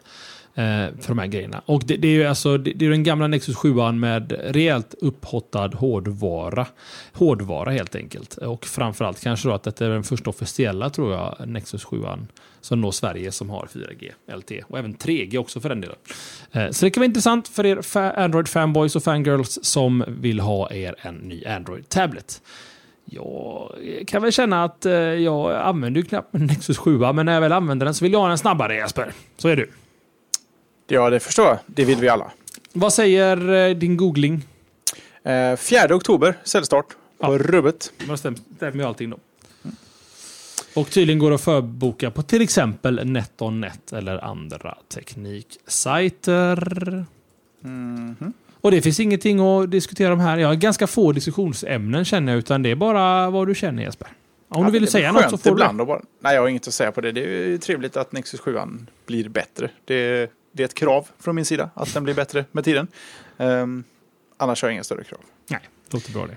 [0.54, 0.64] Eh,
[1.00, 1.62] för de här grejerna.
[1.66, 4.94] Och det, det är ju alltså, det, det är den gamla Nexus 7 med rejält
[5.00, 6.66] upphottad hårdvara.
[7.12, 8.36] Hårdvara helt enkelt.
[8.36, 12.02] Och framförallt kanske då att detta är den första officiella tror jag Nexus 7
[12.60, 15.96] som når Sverige som har 4G LTE och även 3G också för den delen.
[16.52, 20.72] Eh, Så det kan vara intressant för er fa- Android-fanboys och fangirls som vill ha
[20.72, 22.42] er en ny Android-tablet.
[23.04, 23.70] Jag
[24.06, 27.52] kan väl känna att eh, jag använder ju knappt Nexus 7, men när jag väl
[27.52, 29.12] använder den så vill jag ha den snabbare Jesper.
[29.38, 29.70] Så är du.
[30.86, 31.58] Ja, det förstår jag.
[31.66, 32.30] Det vill vi alla.
[32.72, 34.44] Vad säger eh, din googling?
[35.24, 36.86] Eh, 4 oktober, säljstart
[37.18, 37.38] på Ja.
[37.38, 37.92] rubbet.
[38.08, 39.18] Vad stäm- stämmer ju allting då.
[40.74, 47.04] Och tydligen går det att förboka på till exempel NetOnNet eller andra tekniksajter.
[47.60, 48.32] Mhm.
[48.60, 50.38] Och det finns ingenting att diskutera om här.
[50.38, 54.08] Jag har ganska få diskussionsämnen känner jag, utan det är bara vad du känner Jesper.
[54.48, 55.82] Om Ja, du vill det säga något så får du ibland det.
[55.82, 56.02] att bara...
[56.20, 57.12] Nej, jag har inget att säga på det.
[57.12, 58.58] Det är trevligt att Nexus 7
[59.06, 59.70] blir bättre.
[59.84, 62.88] Det, det är ett krav från min sida att den blir bättre med tiden.
[63.38, 63.84] Ehm,
[64.36, 65.20] annars har jag inga större krav.
[65.50, 66.36] Nej, låter bra det.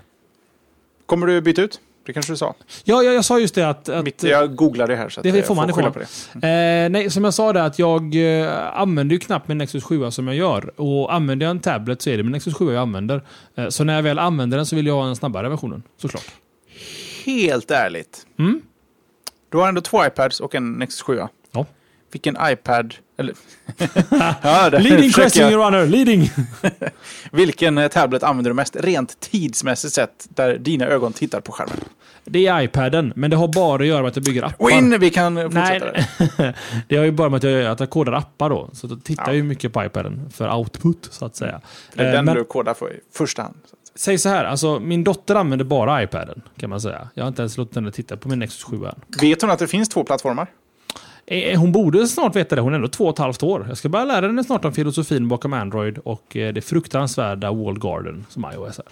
[1.06, 1.80] Kommer du byta ut?
[2.06, 2.54] Det kanske du sa?
[2.84, 3.88] Ja, jag, jag sa just det att...
[3.88, 6.48] att Mitt, jag googlade här så det jag får man, det får skylla på det.
[6.48, 10.10] Eh, nej, som jag sa det att jag eh, använder ju knappt min Nexus 7
[10.10, 10.80] som jag gör.
[10.80, 13.22] Och använder jag en tablet så är det min Nexus 7 jag använder.
[13.54, 16.30] Eh, så när jag väl använder den så vill jag ha den snabbare versionen, såklart.
[17.24, 18.26] Helt ärligt.
[18.38, 18.62] Mm?
[19.48, 21.20] Du har ändå två iPads och en Nexus 7.
[22.12, 22.94] Vilken iPad...
[23.18, 23.34] Eller...
[24.42, 26.30] ja, Leading question jag- your honor, leading!
[27.32, 31.76] Vilken eh, tablet använder du mest rent tidsmässigt sett där dina ögon tittar på skärmen?
[32.24, 34.66] Det är iPaden, men det har bara att göra med att jag bygger appar.
[34.66, 35.00] Win!
[35.00, 35.86] Vi kan fortsätta
[36.38, 36.54] Nej,
[36.88, 38.70] det har ju bara med att jag, att jag kodar appar då.
[38.72, 39.28] Så då tittar Ja.
[39.28, 41.60] jag ju mycket på iPaden för output, så att säga.
[41.94, 43.56] Det är Eh, den men du kodar för i första hand.
[43.94, 47.08] säg så här, alltså min dotter använder bara iPaden, kan man säga.
[47.14, 48.94] Jag har inte ens låtit henne titta på min Nexus 7 än.
[49.20, 50.46] Vet hon att det finns två plattformar?
[51.26, 53.64] Eh, Hon borde snart veta det, hon är ändå två och ett halvt år.
[53.68, 57.82] Jag ska börja lära henne snart om filosofin bakom Android och eh, det fruktansvärda Walled
[57.82, 58.84] Garden som iOS är.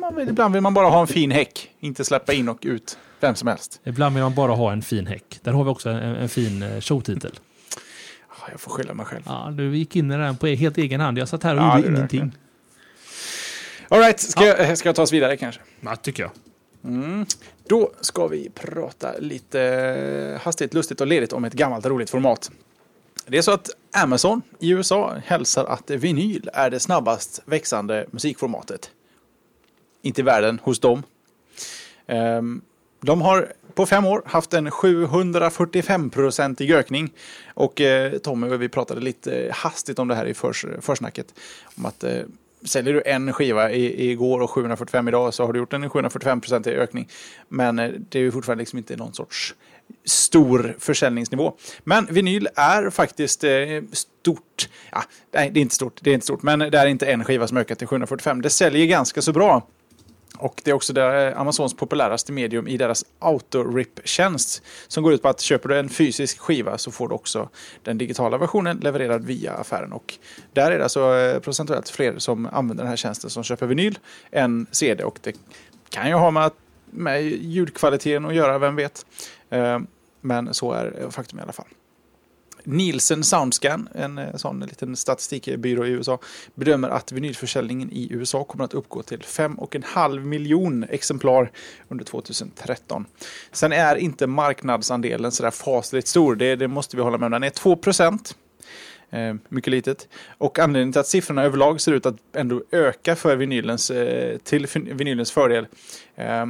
[0.00, 2.98] Man vill, ibland vill man bara ha en fin häck, inte släppa in och ut
[3.20, 3.80] vem som helst.
[3.84, 5.38] Ibland vill man bara ha en fin häck.
[5.42, 7.32] Där har vi också en, en fin eh, showtitel.
[8.50, 9.22] Jag får skylla mig själv.
[9.26, 11.18] Ja, du gick in i den på helt egen hand.
[11.18, 12.00] Jag satt här och Ja, gjorde ingenting.
[12.20, 12.32] verkligen.
[13.88, 15.60] All right, ska, jag, ska jag ta oss vidare kanske?
[15.80, 16.30] Ja, tycker jag.
[16.84, 17.26] Mm.
[17.66, 22.50] Då ska vi prata lite hastigt, lustigt och ledigt om ett gammalt roligt format.
[23.26, 28.90] Det är så att Amazon i USA hälsar att vinyl är det snabbast växande musikformatet.
[30.02, 31.02] Inte i världen, hos dem.
[32.06, 32.60] Ehm,
[33.00, 37.12] de har på fem år haft en 745-procentig ökning.
[37.54, 41.34] Och eh, Tommy och vi pratade lite hastigt om det här i förs försnacket.
[41.76, 42.22] Om att eh,
[42.64, 46.70] säljer du en skiva i, igår och 745 idag så har du gjort en 745-procentig
[46.70, 47.08] ökning.
[47.48, 49.54] Men eh, det är ju fortfarande liksom inte någon sorts
[50.04, 51.52] stor försäljningsnivå.
[51.84, 53.50] Men vinyl är faktiskt eh,
[53.92, 54.68] stort.
[54.92, 55.02] Ja,
[55.32, 57.48] nej, det är inte stort, det är inte stort, men det är inte en skiva
[57.48, 58.42] som ökat till 745.
[58.42, 59.66] Det säljer ganska så bra.
[60.38, 64.62] Och det är också det, eh, Amazons populäraste medium i deras auto-rip-tjänst.
[64.88, 67.48] Som går ut på att köper du en fysisk skiva så får du också
[67.82, 69.92] den digitala versionen levererad via affären.
[69.92, 70.14] Och
[70.52, 73.98] där är det alltså eh, procentuellt fler som använder den här tjänsten som köper vinyl
[74.30, 75.04] än CD.
[75.04, 75.36] Och det
[75.90, 76.50] kan ju ha med,
[76.90, 79.06] med ljudkvaliteten att göra, vem vet.
[79.50, 79.78] Eh,
[80.20, 81.66] men så är faktum i alla fall.
[82.64, 86.18] Nielsen Soundscan, en eh, sån liten statistikbyrå i USA,
[86.54, 91.50] bedömer att vinylförsäljningen i USA kommer att uppgå till 5,5 miljon exemplar
[91.88, 93.06] under 2013.
[93.52, 97.32] Sen är inte marknadsandelen sådär fasligt stor, det, det måste vi hålla med om.
[97.32, 98.36] Den är 2 procent.
[99.10, 100.08] Eh, mycket litet.
[100.38, 104.66] Och anledningen till att siffrorna överlag ser ut att ändå öka för vinylens, eh, till
[104.74, 105.66] vinylens fördel
[106.16, 106.46] eh,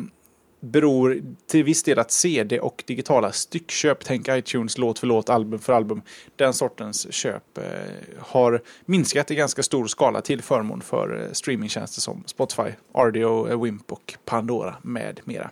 [0.62, 5.58] beror till viss del att CD och digitala styckköp, tänk iTunes låt för låt, album
[5.58, 6.02] för album,
[6.36, 7.64] den sortens köp eh,
[8.18, 13.62] har minskat i ganska stor skala till förmån för eh, streamingtjänster som Spotify, RDO, eh,
[13.62, 15.50] Wimp och Pandora med mera.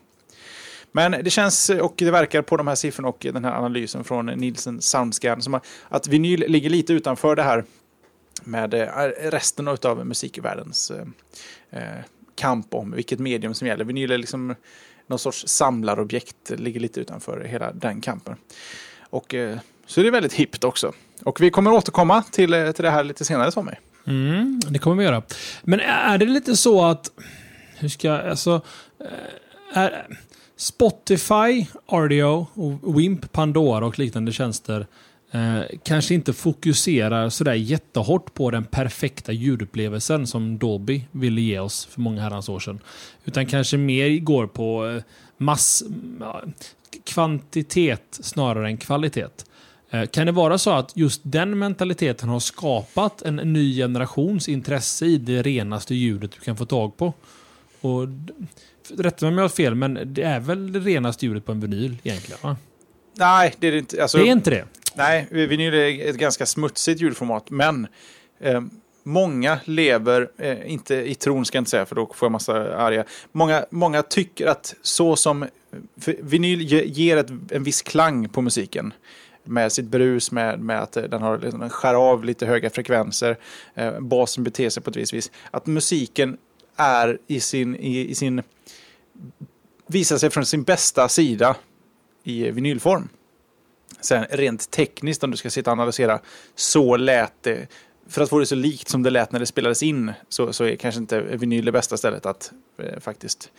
[0.93, 3.53] Men det känns eh, och det verkar på de här siffrorna och eh, den här
[3.53, 7.65] analysen från Nielsen Soundscan som att vinyl ligger lite utanför det här
[8.45, 8.75] med
[9.19, 10.93] resten av musikvärldens
[12.35, 13.85] kamp om vilket medium som gäller.
[13.85, 14.55] Vinyl är liksom
[15.11, 18.37] någon sorts samlarobjekt, ligger lite utanför hela den kampen.
[19.11, 20.93] Och eh, så är det väldigt hippt också.
[21.25, 23.73] Och vi kommer återkomma till, eh, till det här lite senare Tommy.
[24.07, 25.23] Mm, det kommer vi göra.
[25.63, 27.11] Men är det lite så att...
[27.79, 28.29] Hur ska jag...
[28.29, 28.61] Alltså...
[29.01, 30.07] Eh, är,
[30.57, 32.47] Spotify, RDO,
[32.83, 34.87] och Wimp, Pandora och liknande tjänster
[35.31, 41.85] eh, kanske inte fokuserar sådär jättehårt på den perfekta ljudupplevelsen som Dolby ville ge oss
[41.87, 42.81] för många herrans år sedan.
[43.25, 45.03] Utan kanske mer går på eh,
[45.37, 45.83] mass,
[47.05, 49.27] kvantitet snarare än kvalitet.
[49.91, 55.07] Eh, Kan det vara så att just den mentaliteten har skapat en ny generations intresse
[55.07, 57.13] i det renaste ljudet du kan få tag på?
[57.81, 58.07] Och
[58.99, 61.61] Rätta mig om jag har fel, men det är väl det renaste ljudet på en
[61.61, 62.39] vinyl egentligen?
[62.43, 62.57] Va?
[63.21, 64.03] Nej, det är det inte.
[64.03, 64.65] Alltså, Det är inte det?
[64.95, 67.87] Nej, vinyl är ett ganska smutsigt ljudformat, men
[68.41, 68.61] eh,
[69.03, 72.77] många lever, eh, inte i tron ska jag inte säga för då får jag massa
[72.77, 75.47] arga, många, många tycker att så som
[76.19, 78.93] vinyl ge- ger ett, en viss klang på musiken
[79.45, 82.71] med sitt brus, med, med att eh, den har liksom, den skär av lite höga
[82.71, 83.37] frekvenser,
[83.75, 85.31] eh, basen beter sig på ett visst vis.
[85.51, 86.37] Att musiken
[86.77, 88.43] är i sin, i, i sin,
[89.87, 91.57] visar sig från sin bästa sida
[92.23, 93.09] i vinylform.
[94.01, 96.21] Sen rent tekniskt, om du ska sitta och analysera,
[96.55, 97.67] så lät det,
[98.09, 100.65] för att få det så likt som det lät när det spelades in, så, så
[100.65, 103.51] är kanske inte vinyl det bästa stället att eh, faktiskt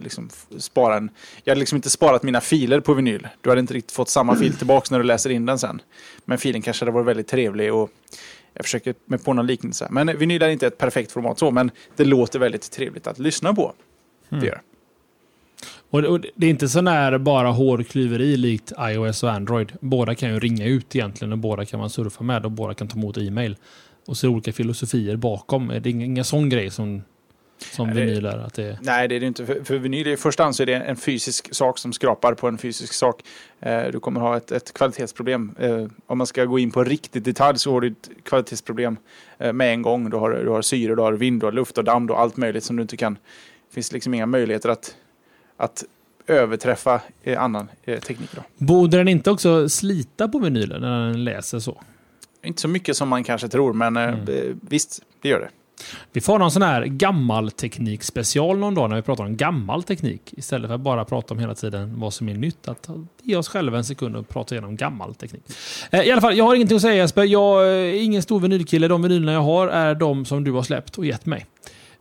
[0.00, 1.10] liksom spara en...
[1.44, 3.28] Jag hade liksom inte sparat mina filer på vinyl.
[3.40, 5.82] Du hade inte riktigt fått samma fil tillbaka när du läser in den sen.
[6.24, 7.90] Men filen kanske hade varit väldigt trevlig och
[8.54, 9.88] jag försöker med på någon liknelse.
[9.90, 13.54] Men vinyl är inte ett perfekt format så, men det låter väldigt trevligt att lyssna
[13.54, 13.72] på.
[14.28, 14.60] Det gör.
[15.90, 19.72] Och, och det är inte sån här bara hårklyveri likt iOS och Android.
[19.80, 22.88] Båda kan ju ringa ut egentligen och båda kan man surfa med och båda kan
[22.88, 23.56] ta emot e-mail.
[24.06, 25.68] Och så är det olika filosofier bakom.
[25.68, 27.02] Det är inga, sån grej som,
[27.58, 28.38] som Nej, vinyl är.
[28.38, 29.46] Att det, Nej, det är det inte.
[29.46, 32.48] För, för vinyl i första hand så är det en fysisk sak som skrapar på
[32.48, 33.22] en fysisk sak.
[33.60, 35.54] Eh, du kommer ha ett, ett kvalitetsproblem.
[35.58, 38.96] Eh, om man ska gå in på riktigt detalj så har du ett kvalitetsproblem
[39.38, 40.10] eh, med en gång.
[40.10, 42.36] Du har, du har syre, du har vind, du har luft och damm, har allt
[42.36, 43.14] möjligt som du inte kan.
[43.68, 44.94] Det finns liksom inga möjligheter att,
[45.58, 45.84] att
[46.26, 48.30] överträffa eh, annan eh, teknik.
[48.34, 48.42] Då.
[48.56, 51.80] Borde den inte också slita på vinylen när den läser så?
[52.42, 54.20] Inte så mycket som man kanske tror, men eh, Mm.
[54.28, 55.48] eh, visst, det gör det.
[56.12, 59.82] Vi får någon sån här gammal teknik special någon dag när vi pratar om gammal
[59.82, 60.34] teknik.
[60.36, 62.68] Istället för att bara prata om hela tiden vad som är nytt.
[62.68, 62.88] Att
[63.22, 65.42] ge oss själva en sekund och prata igenom gammal teknik.
[65.90, 67.24] Eh, I alla fall, jag har ingenting att säga Jesper.
[67.24, 68.88] Jag är ingen stor vinylkille.
[68.88, 71.46] De vinylerna jag har är de som du har släppt och gett mig.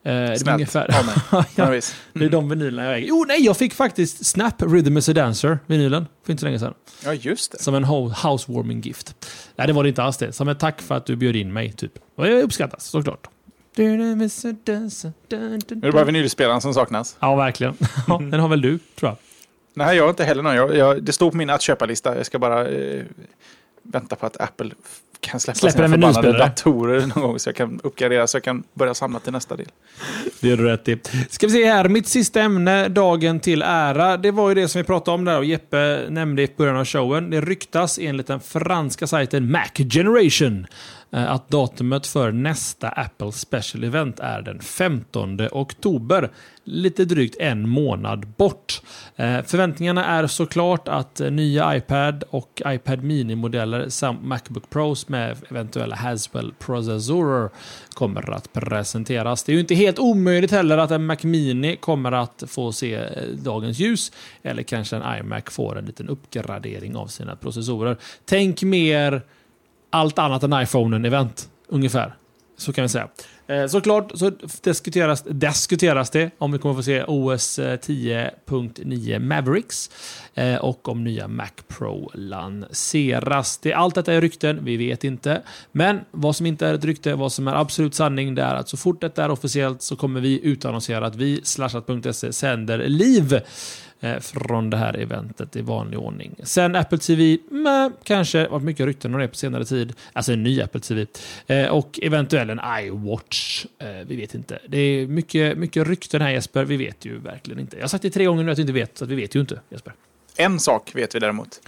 [0.07, 0.87] Eh, det är Snällt ungefär...
[1.31, 1.81] ja, Ja,
[2.13, 3.07] det är de vinylerna jag äger.
[3.07, 6.59] Jo, nej, jag fick faktiskt Snap Rhythm is a Dancer, vinylen, för inte så länge
[6.59, 6.73] sedan.
[7.05, 7.59] ja, just det.
[7.61, 9.15] Som en ho- housewarming gift.
[9.55, 10.31] Nej, det var det inte alls det.
[10.33, 11.91] Som ett tack för att du bjöd in mig, typ.
[12.15, 13.27] Och jag uppskattas, såklart.
[13.77, 14.15] Är
[15.81, 17.15] det bara vinylspelaren som saknas?
[17.19, 17.73] Ja, verkligen.
[18.07, 19.17] Ja, den har väl du, tror jag.
[19.73, 20.55] Nej, jag har inte heller någon.
[20.55, 22.17] Jag, jag, det står på min att köpa-lista.
[22.17, 23.03] Jag ska bara eh,
[23.91, 24.71] vänta på att Apple
[25.19, 28.63] kan släppa Släpper sina förbannade datorer någon gång så jag kan uppgradera så jag kan
[28.73, 29.67] börja samla till nästa del.
[30.39, 30.99] Det gör du rätt i.
[31.29, 34.17] Ska vi se här, mitt sista ämne, dagen till ära.
[34.17, 36.85] Det var ju det som vi pratade om där och Jeppe nämnde i början av
[36.85, 37.29] showen.
[37.29, 40.67] Det ryktas enligt den franska sajten Mac Generation
[41.11, 46.31] Eh, att datumet för nästa Apple Special Event är den 15 oktober.
[46.63, 48.81] Lite drygt en månad bort.
[49.15, 55.95] Eh, förväntningarna är såklart att nya iPad och iPad Mini-modeller samt Macbook Pros med eventuella
[55.95, 57.49] Haswell-processorer
[57.93, 59.43] kommer att presenteras.
[59.43, 62.95] Det är ju inte helt omöjligt heller att en Mac Mini kommer att få se
[62.95, 64.11] eh, dagens ljus.
[64.43, 67.97] Eller kanske en iMac får en liten uppgradering av sina processorer.
[68.25, 69.21] Tänk mer
[69.97, 72.15] allt annat än iPhone-event, ungefär.
[72.57, 73.07] Så kan vi säga.
[73.47, 74.31] Eh, såklart så
[74.61, 79.89] diskuteras, diskuteras det om vi kommer få se OS 10.9 eh, Mavericks
[80.33, 83.57] eh, och om nya Mac Pro lanseras.
[83.57, 85.41] Det, allt detta är rykten, vi vet inte.
[85.71, 88.69] Men vad som inte är ett rykte, vad som är absolut sanning, det är att
[88.69, 93.41] så fort detta är officiellt så kommer vi utannonsera att vi, slashat.se, sänder live
[94.19, 96.35] från det här eventet i vanlig ordning.
[96.43, 99.93] Sen Apple TV, meh, kanske varit mycket rykten om det på senare tid.
[100.13, 101.05] Alltså en ny Apple TV.
[101.47, 103.65] Eh, och eventuellt en iWatch.
[103.79, 104.59] Eh, vi vet inte.
[104.67, 106.63] Det är mycket, mycket rykten här Jesper.
[106.63, 107.77] Vi vet ju verkligen inte.
[107.77, 109.39] Jag har sagt det tre gånger nu att vi inte vet, så vi vet ju
[109.39, 109.93] inte Jesper.
[110.37, 111.59] En sak vet vi däremot.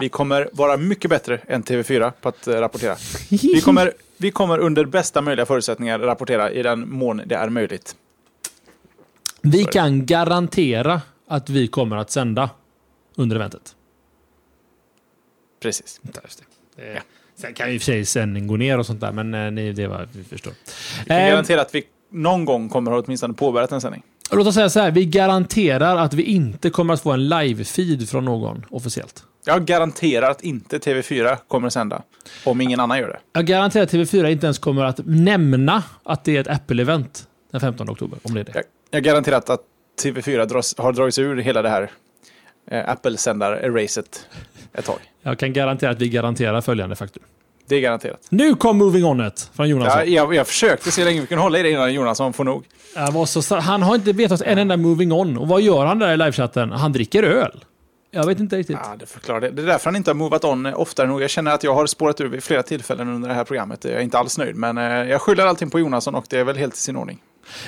[0.00, 2.96] Vi kommer vara mycket bättre än TV4 på att eh, rapportera.
[3.30, 7.96] Vi kommer, vi kommer under bästa möjliga förutsättningar rapportera i den mån det är möjligt.
[9.42, 11.00] Vi kan garantera
[11.32, 12.50] att vi kommer att sända
[13.16, 13.76] under eventet.
[15.62, 16.00] Precis.
[16.24, 16.42] Just
[16.76, 16.82] det.
[16.82, 17.02] Det-
[17.36, 19.50] Sen kan ju i och för sig sändning gå ner och sånt där, men eh,
[19.50, 20.52] ni, det var vi förstår.
[21.00, 24.02] Vi kan Eh, garantera att vi någon gång kommer ha åtminstone påbörjat en sändning.
[24.32, 28.06] Låt oss säga så här, vi garanterar att vi inte kommer att få en live-feed
[28.06, 29.24] från någon officiellt.
[29.44, 32.02] Jag garanterar att inte TV4 kommer att sända.
[32.44, 33.18] Om ingen annan gör det.
[33.32, 37.60] Jag garanterar att TV4 inte ens kommer att nämna att det är ett Apple-event den
[37.60, 38.18] 15 oktober.
[38.22, 38.52] Om det är det.
[38.54, 39.60] Jag, jag garanterar att, att
[40.02, 41.90] TV4 dras, har dragits ur hela det här
[42.70, 44.26] eh, Apple-sändar-racet
[44.72, 44.98] ett tag.
[45.22, 47.22] Jag kan garantera att vi garanterar följande faktum.
[47.66, 48.26] Det är garanterat.
[48.28, 49.98] Nu kom Moving On-et från Jonasson.
[49.98, 52.44] Ja, jag, jag försökte se hur länge vi kunde hålla i det innan Jonasson får
[52.44, 52.64] nog.
[53.26, 55.38] Så, han har inte vetat en enda Moving On.
[55.38, 56.72] Och vad gör han där i livechatten?
[56.72, 57.64] Han dricker öl.
[58.10, 58.78] Jag vet inte riktigt.
[58.82, 59.50] Ja, det förklarar det.
[59.50, 61.22] Det är därför han inte har movat on oftare nog.
[61.22, 63.84] Jag känner att jag har spårat ur vid flera tillfällen under det här programmet.
[63.84, 66.44] Jag är inte alls nöjd, men eh, jag skyller allting på Jonasson och det är
[66.44, 67.18] väl helt i sin ordning.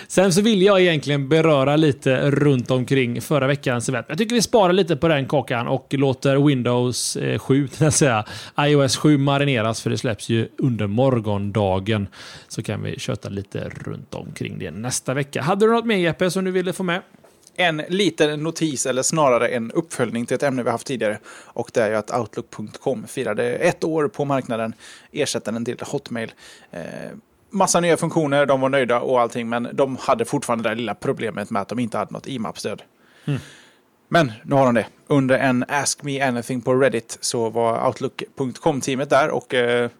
[0.08, 4.06] Sen så vill jag egentligen beröra lite runt omkring förra veckans event.
[4.08, 8.24] Jag tycker vi sparar lite på den kakan och låter Windows eh, 7, säga,
[8.58, 12.08] iOS 7 marineras för det släpps ju under morgondagen.
[12.48, 15.42] Så kan vi köta lite runt omkring det nästa vecka.
[15.42, 17.02] Hade du något mer Jeppe som du ville få med?
[17.56, 21.18] En liten notis, eller snarare en uppföljning till ett ämne vi haft tidigare.
[21.26, 24.74] Och det är ju att Outlook.com firade ett år på marknaden,
[25.12, 26.32] ersättaren till Hotmail.
[26.70, 26.80] Eh,
[27.54, 31.50] massa nya funktioner, de var nöjda och allting, men de hade fortfarande det lilla problemet
[31.50, 32.82] med att de inte hade något IMAP-stöd.
[33.24, 33.40] Mm.
[34.08, 34.86] Men nu har de det.
[35.06, 39.90] Under en Ask Me Anything på Reddit så var Outlook.com-teamet där och eh,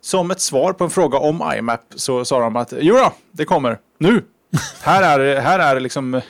[0.00, 3.44] som ett svar på en fråga om IMAP så sa de att jo då, det
[3.44, 4.24] kommer nu.
[4.82, 6.20] här är, här är liksom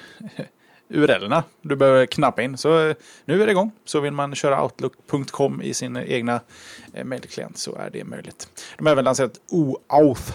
[0.91, 2.57] URLerna du behöver knappa in.
[2.57, 3.71] Så eh, nu är det igång.
[3.85, 6.41] Så vill man köra Outlook.com i sin egna
[6.95, 8.49] eh, mailklient så är det möjligt.
[8.77, 10.33] De har även lanserat OAuth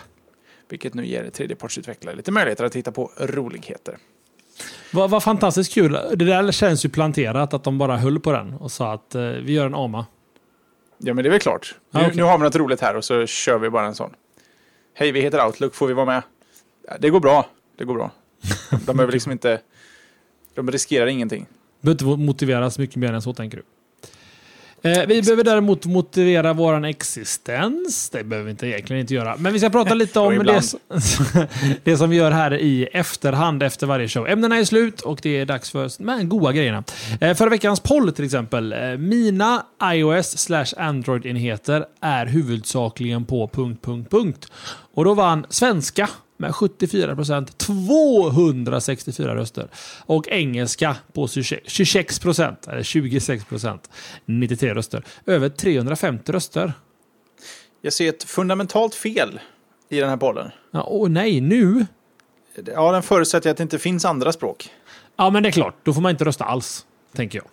[0.74, 3.98] vilket nu ger tredjepartsutvecklare lite möjligheter att hitta på roligheter.
[4.92, 5.92] Vad, vad fantastiskt kul.
[6.16, 9.22] Det där känns ju planterat att de bara höll på den och sa att eh,
[9.22, 10.06] vi gör en AMA.
[10.98, 11.76] Ja, men det är väl klart.
[11.92, 12.16] Nu, ah, okay.
[12.16, 14.14] nu har vi något roligt här och så kör vi bara en sån.
[14.94, 16.24] Hej, vi heter Outlook, får vi vara med?
[16.88, 17.46] Ja, det går bra.
[17.78, 18.12] Det går bra.
[18.86, 19.62] De behöver liksom inte...
[20.56, 21.46] De riskerar ingenting.
[21.82, 23.64] Behöver inte motiveras mycket mer än så, tänker du?
[24.86, 28.10] Eh, vi behöver däremot motivera vår existens.
[28.10, 29.36] Det behöver vi inte, egentligen inte göra.
[29.38, 30.62] Men vi ska prata lite om det,
[31.84, 34.28] det som vi gör här i efterhand efter varje show.
[34.28, 36.84] Ämnena är slut och det är dags för de goda grejerna.
[37.22, 38.74] Eh, förra veckans poll till exempel.
[38.74, 44.52] Eh, mina iOS slash Android-enheter är huvudsakligen på punkt, punkt, punkt.
[44.94, 46.10] Och då vann svenska
[46.44, 49.68] med 74 procent, 264 röster.
[50.06, 53.90] Och engelska på 26 procent, eller 26 procent,
[54.26, 55.04] 93 röster.
[55.26, 56.74] Över 350 röster.
[57.82, 59.40] Jag ser ett fundamentalt fel
[59.90, 60.52] i den här bollen.
[60.72, 61.86] Ja, åh nej, nu?
[62.66, 64.70] Ja, den förutsätter att det inte finns andra språk.
[65.16, 65.76] Ja, men det är klart.
[65.84, 66.86] Då får man inte rösta alls,
[67.16, 67.48] tänker jag.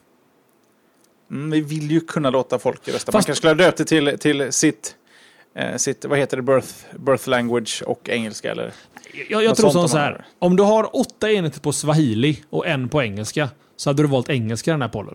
[1.30, 2.98] Mm, vi vill ju kunna låta folk rösta.
[2.98, 3.12] Fast...
[3.12, 4.96] Man kanske skulle ha döpt det till, till sitt
[5.76, 8.72] sitt, vad heter det, birth, birth language och engelska eller?
[9.28, 10.24] Jag, jag tror som så här.
[10.38, 14.30] Om du har åtta enheter på swahili och en på engelska så hade du valt
[14.30, 15.14] engelska i den här pollen.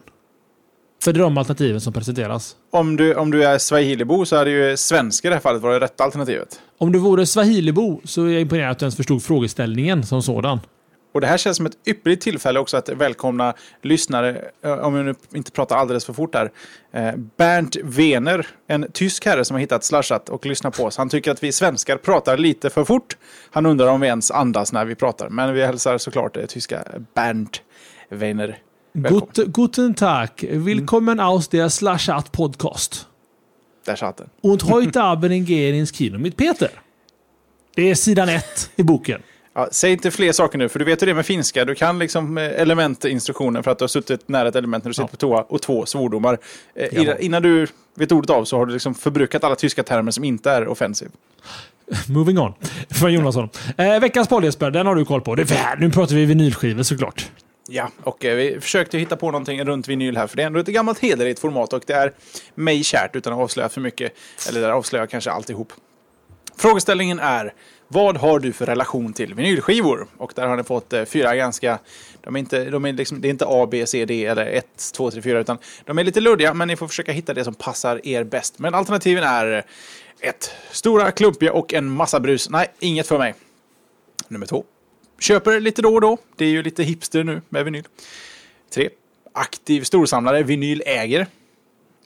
[1.03, 2.55] För det är de alternativen som presenteras.
[2.71, 5.81] Om du, om du är swahilibo så hade ju svenska i det här fallet varit
[5.81, 6.59] det rätta alternativet.
[6.77, 10.59] Om du vore swahilibo så är jag imponerad att du ens förstod frågeställningen som sådan.
[11.15, 15.05] Och det här känns som ett ypperligt tillfälle också att välkomna lyssnare, eh, om jag
[15.05, 16.51] nu inte pratar alldeles för fort här.
[16.91, 20.97] Eh, Bernt Wener, en tysk herre som har hittat slashat och lyssnat på oss.
[20.97, 23.17] Han tycker att vi svenskar pratar lite för fort.
[23.51, 25.29] Han undrar om vi ens andas när vi pratar.
[25.29, 27.61] Men vi hälsar såklart det tyska Bernt
[28.09, 28.57] Wener.
[28.93, 31.25] Gut, guten Tag, willkommen mm.
[31.25, 33.07] aus der Slashat Podcast.
[33.85, 34.29] Där satt den.
[34.41, 36.71] Und heute Abend gehen ins Kino mit Peter.
[37.75, 39.21] Det är sidan ett i boken.
[39.57, 41.65] Ja, säg inte fler saker nu, för du vet hur det är med finska.
[41.65, 44.93] Du kan liksom eh, elementinstruktionen för att du har suttit nära ett element när du
[44.93, 45.07] sitter ja.
[45.07, 46.37] på toa och två svordomar.
[46.75, 50.23] Eh, innan du vet ordet av så har du liksom förbrukat alla tyska termer som
[50.23, 51.09] inte är offensiv.
[52.07, 52.53] Moving on.
[52.89, 53.49] Från Jonasson.
[53.77, 55.35] Eh, veckans Jesper, den har du koll på.
[55.35, 57.31] Det är, nu pratar vi vinylskivor såklart.
[57.67, 60.59] Ja, och eh, vi försökte hitta på någonting runt vinyl här, för det är ändå
[60.59, 62.11] ett gammalt hederligt format och det är
[62.55, 64.13] mig kärt utan att avslöja för mycket.
[64.49, 65.73] Eller där avslöjar kanske alltihop.
[66.57, 67.53] Frågeställningen är
[67.87, 70.07] vad har du för relation till vinylskivor?
[70.17, 71.79] Och där har ni fått eh, fyra ganska...
[72.21, 74.91] De är inte, de är liksom, det är inte A, B, C, D eller 1,
[74.93, 77.53] 2, 3, 4 utan de är lite luddiga men ni får försöka hitta det som
[77.53, 78.59] passar er bäst.
[78.59, 79.65] Men alternativen är
[80.19, 82.49] ett Stora, klumpiga och en massa brus.
[82.49, 83.35] Nej, inget för mig.
[84.27, 84.63] Nummer två.
[85.19, 86.17] Köper lite då och då.
[86.35, 87.83] Det är ju lite hipster nu med vinyl.
[88.73, 88.89] Tre.
[89.33, 90.43] Aktiv storsamlare.
[90.43, 91.27] Vinyl äger.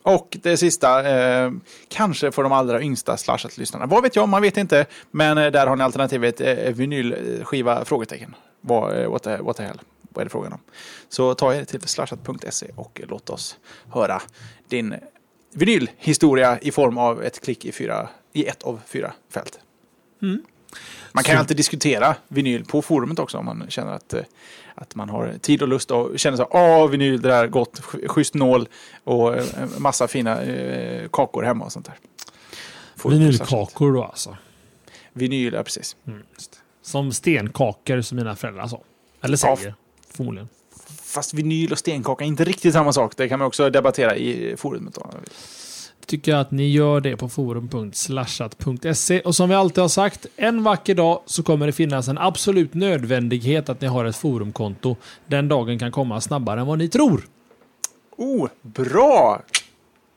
[0.02, 1.52] Och det sista, eh,
[1.88, 3.86] kanske för de allra yngsta slashat-lyssnarna.
[3.86, 4.86] Vad vet jag, man vet inte.
[5.10, 7.84] Men eh, där har ni alternativet eh, vinylskiva?
[7.84, 8.34] Frågetecken.
[8.60, 9.80] Vad, eh, what, the, what the hell?
[10.00, 10.60] Vad är det frågan om?
[11.08, 13.56] Så ta er till slashat.se och låt oss
[13.92, 14.22] höra
[14.68, 14.94] din
[15.52, 19.58] vinylhistoria i form av ett klick i, fyra, i ett av fyra fält.
[20.22, 20.42] Mm.
[21.12, 24.22] Man kan Så- alltid diskutera vinyl på forumet också om man känner att, eh,
[24.74, 27.80] att man har tid och lust och känner så åh vinyl, det där är gott,
[27.80, 28.68] sch- schysst nål
[29.04, 29.44] och eh,
[29.78, 31.94] massa fina eh, kakor hemma och sånt där.
[32.96, 34.36] Får- Vinylkakor då alltså.
[35.12, 35.96] Vinyl, ja precis.
[36.06, 36.22] Mm.
[36.82, 38.82] Som stenkakor som mina föräldrar sa.
[39.22, 39.56] Eller Ja.
[39.56, 39.74] säger.
[40.14, 40.48] Förmodligen.
[41.02, 43.12] Fast vinyl och stenkaka är inte riktigt samma sak.
[43.16, 44.94] Det kan man också debattera i forumet.
[44.94, 45.10] Då.
[46.10, 49.20] Tycker jag att ni gör det på forum.slashat.se.
[49.20, 52.74] Och som vi alltid har sagt, en vacker dag så kommer det finnas en absolut
[52.74, 54.96] nödvändighet att ni har ett forumkonto.
[55.26, 57.24] Den dagen kan komma snabbare än vad ni tror.
[58.16, 59.42] Oh, bra!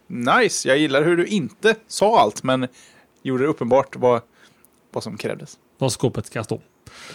[0.07, 0.67] Nice!
[0.67, 2.67] Jag gillar hur du inte sa allt, men
[3.23, 4.21] gjorde det uppenbart vad,
[4.91, 5.57] vad som krävdes.
[5.77, 6.61] Vad skåpet ska stå.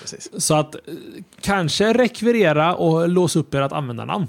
[0.01, 0.45] Precis.
[0.45, 0.81] Så att eh,
[1.41, 4.29] kanske rekvirera och låsa upp ert användarnamn.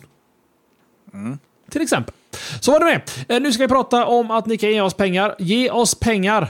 [1.70, 2.14] Till exempel.
[2.60, 3.02] Så var det med.
[3.30, 5.36] Eh, nu ska vi prata om att ni kan ge oss pengar.
[5.40, 6.48] Ge oss pengar.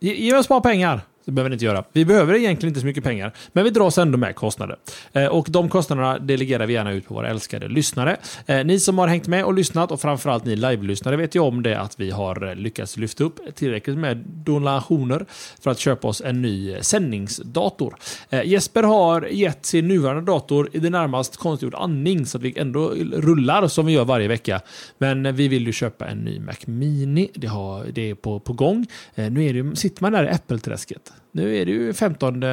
[0.00, 1.00] Ge, ge oss bara pengar.
[1.24, 1.84] Det behöver ni inte göra.
[1.92, 4.76] Vi behöver egentligen inte så mycket pengar, men vi dras ändå med kostnader.
[5.12, 8.16] Eh, och de kostnaderna delegerar vi gärna ut på våra älskade lyssnare.
[8.46, 11.62] Eh, ni som har hängt med och lyssnat och framförallt ni live-lyssnare vet ju om
[11.62, 15.26] det att vi har eh, lyckats lyfta upp tillräckligt med donationer
[15.62, 17.96] för att köpa oss en ny eh, sändningsdator.
[18.30, 22.58] Eh, Jesper har gett sin nuvarande dator i det närmast konstgjord andning så att vi
[22.58, 24.60] ändå rullar som vi gör varje vecka.
[24.98, 27.30] Men eh, vi vill ju köpa en ny Mac Mini.
[27.34, 28.86] Det, har, det är på, på gång.
[29.14, 31.09] Nu är det, sitter man där i Apple-träsket.
[31.32, 32.44] Nu är det ju 15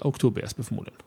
[0.00, 0.98] oktober Jesper förmodligen.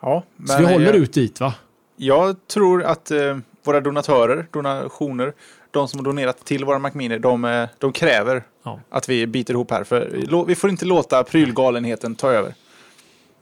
[0.00, 1.54] Ja, Så vi håller jag, ut dit va?
[1.96, 5.32] Jag tror att eh, våra donatörer, donationer,
[5.70, 8.80] de som har donerat till våra Macmini, de, eh, de kräver Ja.
[8.90, 9.84] att vi biter ihop här.
[9.84, 12.54] För vi får inte låta prylgalenheten ta över.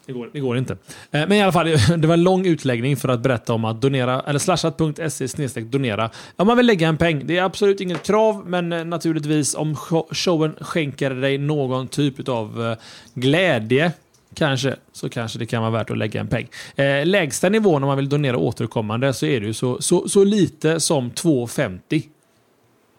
[0.06, 0.72] Det går, det går inte.
[0.72, 0.78] Eh,
[1.10, 4.20] men i alla fall, det var en lång utläggning för att berätta om att donera,
[4.20, 6.10] eller slashat.se donera.
[6.36, 7.26] Om man vill lägga en peng.
[7.26, 9.76] Det är absolut inget krav, men eh, naturligtvis om
[10.10, 12.76] showen skänker dig någon typ av eh,
[13.14, 13.92] glädje,
[14.34, 16.48] kanske, så kanske det kan vara värt att lägga en peng.
[16.76, 20.24] Eh, lägsta nivån om man vill donera återkommande så är det ju så, så, så
[20.24, 22.02] lite som 2,50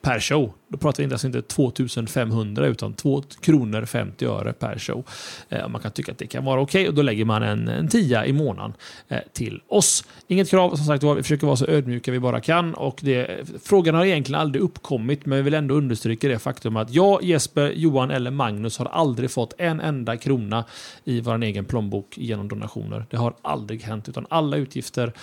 [0.02, 0.54] per show.
[0.68, 5.08] Då pratar vi inte, alltså inte 2500 utan 2 kronor 50 öre per show.
[5.50, 7.88] Eh, man kan tycka att det kan vara okej och då lägger man en, en
[7.88, 8.74] tia i månaden
[9.08, 10.04] eh, till oss.
[10.28, 13.48] Inget krav, som sagt var, vi försöker vara så ödmjuka vi bara kan och det,
[13.64, 17.72] frågan har egentligen aldrig uppkommit men vi vill ändå understryka det faktum att jag, Jesper,
[17.76, 20.66] Johan eller Magnus har aldrig fått en enda krona
[21.04, 23.06] i vår egen plånbok genom donationer.
[23.10, 25.14] Det har aldrig hänt utan alla utgifter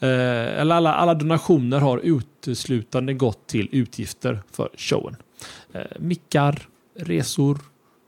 [0.00, 0.08] Eh,
[0.60, 5.16] eller alla, alla donationer har uteslutande gått till utgifter för showen.
[5.72, 6.58] Eh, mickar,
[6.98, 7.58] resor,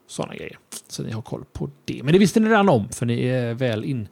[0.08, 0.58] sådana grejer.
[0.88, 2.00] Så ni har koll på det.
[2.02, 4.08] Men det visste ni redan om, för ni är väl in,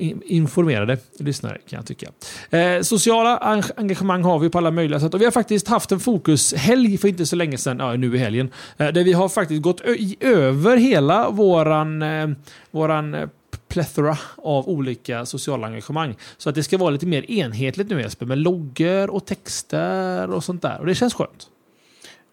[0.00, 2.10] in, informerade lyssnare kan jag tycka.
[2.58, 5.14] Eh, sociala engagemang har vi på alla möjliga sätt.
[5.14, 8.18] Och vi har faktiskt haft en fokushelg för inte så länge sedan, ja, nu i
[8.18, 12.28] helgen, eh, där vi har faktiskt gått ö- över hela våran, eh,
[12.70, 13.28] våran eh,
[13.76, 16.16] plethora av olika sociala engagemang.
[16.36, 20.44] Så att det ska vara lite mer enhetligt nu Jesper, med loggor och texter och
[20.44, 20.80] sånt där.
[20.80, 21.48] Och det känns skönt.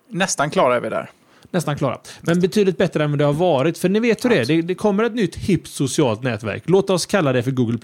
[0.09, 1.09] Nästan klara är vi där.
[1.53, 1.97] Nästan klara.
[2.21, 3.77] Men betydligt bättre än vad det har varit.
[3.77, 4.45] För ni vet hur det är.
[4.45, 6.63] Det, det kommer ett nytt hippt socialt nätverk.
[6.65, 7.77] Låt oss kalla det för Google+.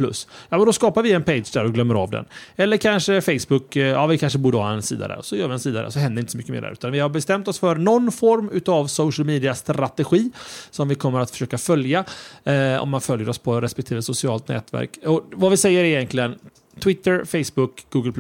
[0.50, 2.26] Ja, men då skapar vi en page där och glömmer av den.
[2.56, 3.76] Eller kanske Facebook.
[3.76, 5.20] Eh, ja, vi kanske borde ha en sida där.
[5.22, 6.72] Så gör vi en sida där, så händer inte så mycket mer där.
[6.72, 10.32] Utan vi har bestämt oss för någon form utav social media-strategi
[10.72, 12.06] som vi kommer att försöka följa.
[12.44, 14.98] Eh, om man följer oss på respektive socialt nätverk.
[15.06, 16.36] Och vad vi säger är egentligen
[16.80, 18.14] Twitter, Facebook, Google+.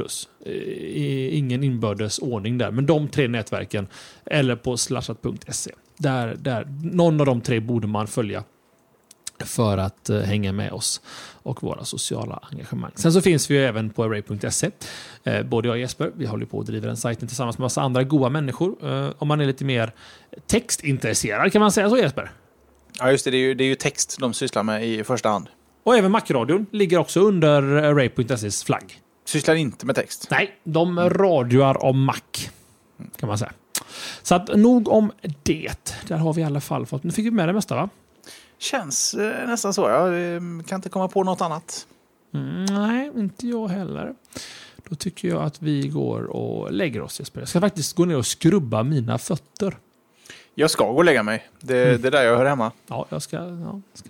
[0.45, 3.87] Eh, I- ingen inbördes ordning där, men de tre nätverken.
[4.25, 5.71] Eller på slashat.se.
[5.97, 8.43] Där, där, någon av de tre borde man följa
[9.45, 11.01] för att eh, hänga med oss
[11.43, 12.91] och våra sociala engagemang.
[12.95, 14.71] Sen så finns vi ju även på array.se.
[15.23, 17.81] Eh, både jag och Jesper, vi håller på och driver den sajten tillsammans med massa
[17.81, 18.75] andra goa människor.
[18.83, 19.91] Eh, om man är lite mer
[20.47, 22.31] textintresserad, kan man säga så Jesper?
[22.99, 23.31] Ja, just det.
[23.31, 25.47] Det är ju, det är ju text de sysslar med i första hand.
[25.89, 29.01] Och även Macradion ligger också under array.ses flagg.
[29.25, 30.27] Sysslar inte med text.
[30.31, 32.15] Nej, de radioar om Mac.
[33.19, 33.51] Kan man säga.
[34.21, 35.11] Så att nog om
[35.43, 35.95] det.
[36.07, 37.03] Där har vi i alla fall fått...
[37.03, 37.89] Nu fick vi med det mesta va?
[38.57, 39.81] Känns eh, nästan så.
[39.81, 41.87] Jag eh, kan inte komma på något annat.
[42.33, 44.13] Mm, nej, inte jag heller.
[44.89, 47.39] Då tycker jag att vi går och lägger oss Jesper.
[47.39, 49.77] Jag ska faktiskt gå ner och skrubba mina fötter.
[50.55, 51.49] Jag ska gå och lägga mig.
[51.59, 52.05] Det, Mm.
[52.05, 52.71] är där jag hör hemma.
[52.87, 54.09] Ja, jag ska, ja, jag ska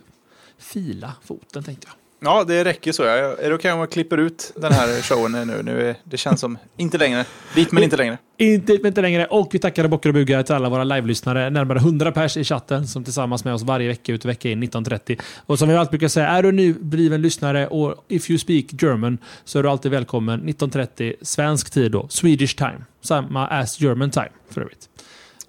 [0.59, 1.95] fila foten tänkte jag.
[2.21, 3.03] Ja, det räcker så.
[3.03, 5.63] Jag, är det okej om jag klipper ut den här showen nu?
[5.63, 7.25] nu är, det känns som inte längre.
[7.55, 8.17] Dit men inte längre.
[8.37, 9.25] Inte, inte längre.
[9.25, 11.49] Och vi tackar bockar och bugar till alla våra live-lyssnare.
[11.49, 14.63] Närmare 100 pers i chatten som tillsammans med oss varje vecka ut och vecka in
[14.63, 15.21] 19.30.
[15.45, 19.17] Och som vi alltid brukar säga, är du nybliven lyssnare och if you speak German
[19.43, 22.07] så är du alltid välkommen 19.30 svensk tid då.
[22.09, 22.81] Swedish time.
[23.01, 24.89] Samma as German time för övrigt.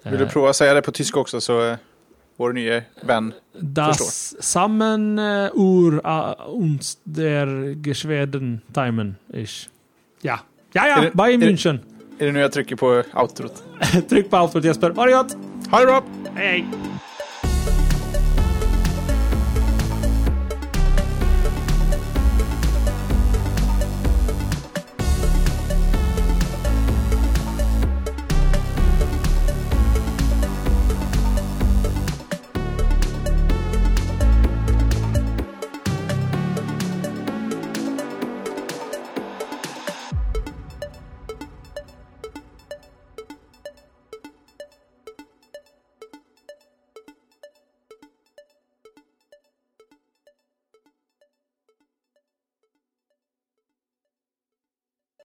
[0.03, 1.75] Vill du prova att säga det på tyska också så...
[2.41, 4.41] eh, vår nya vän Das Förstår.
[4.41, 6.01] Sammen uh, ur
[6.47, 9.69] uns der Geschweden Timen ish.
[10.21, 10.39] Ja.
[10.73, 11.01] Ja, ja.
[11.01, 11.79] det- Bayern är det- München.
[12.19, 13.63] Är det nu jag trycker på outrot?
[14.09, 14.89] Tryck på för Jesper.
[14.89, 15.37] Ha det gott!
[15.71, 16.03] Ha det bra!
[16.35, 16.65] Hej!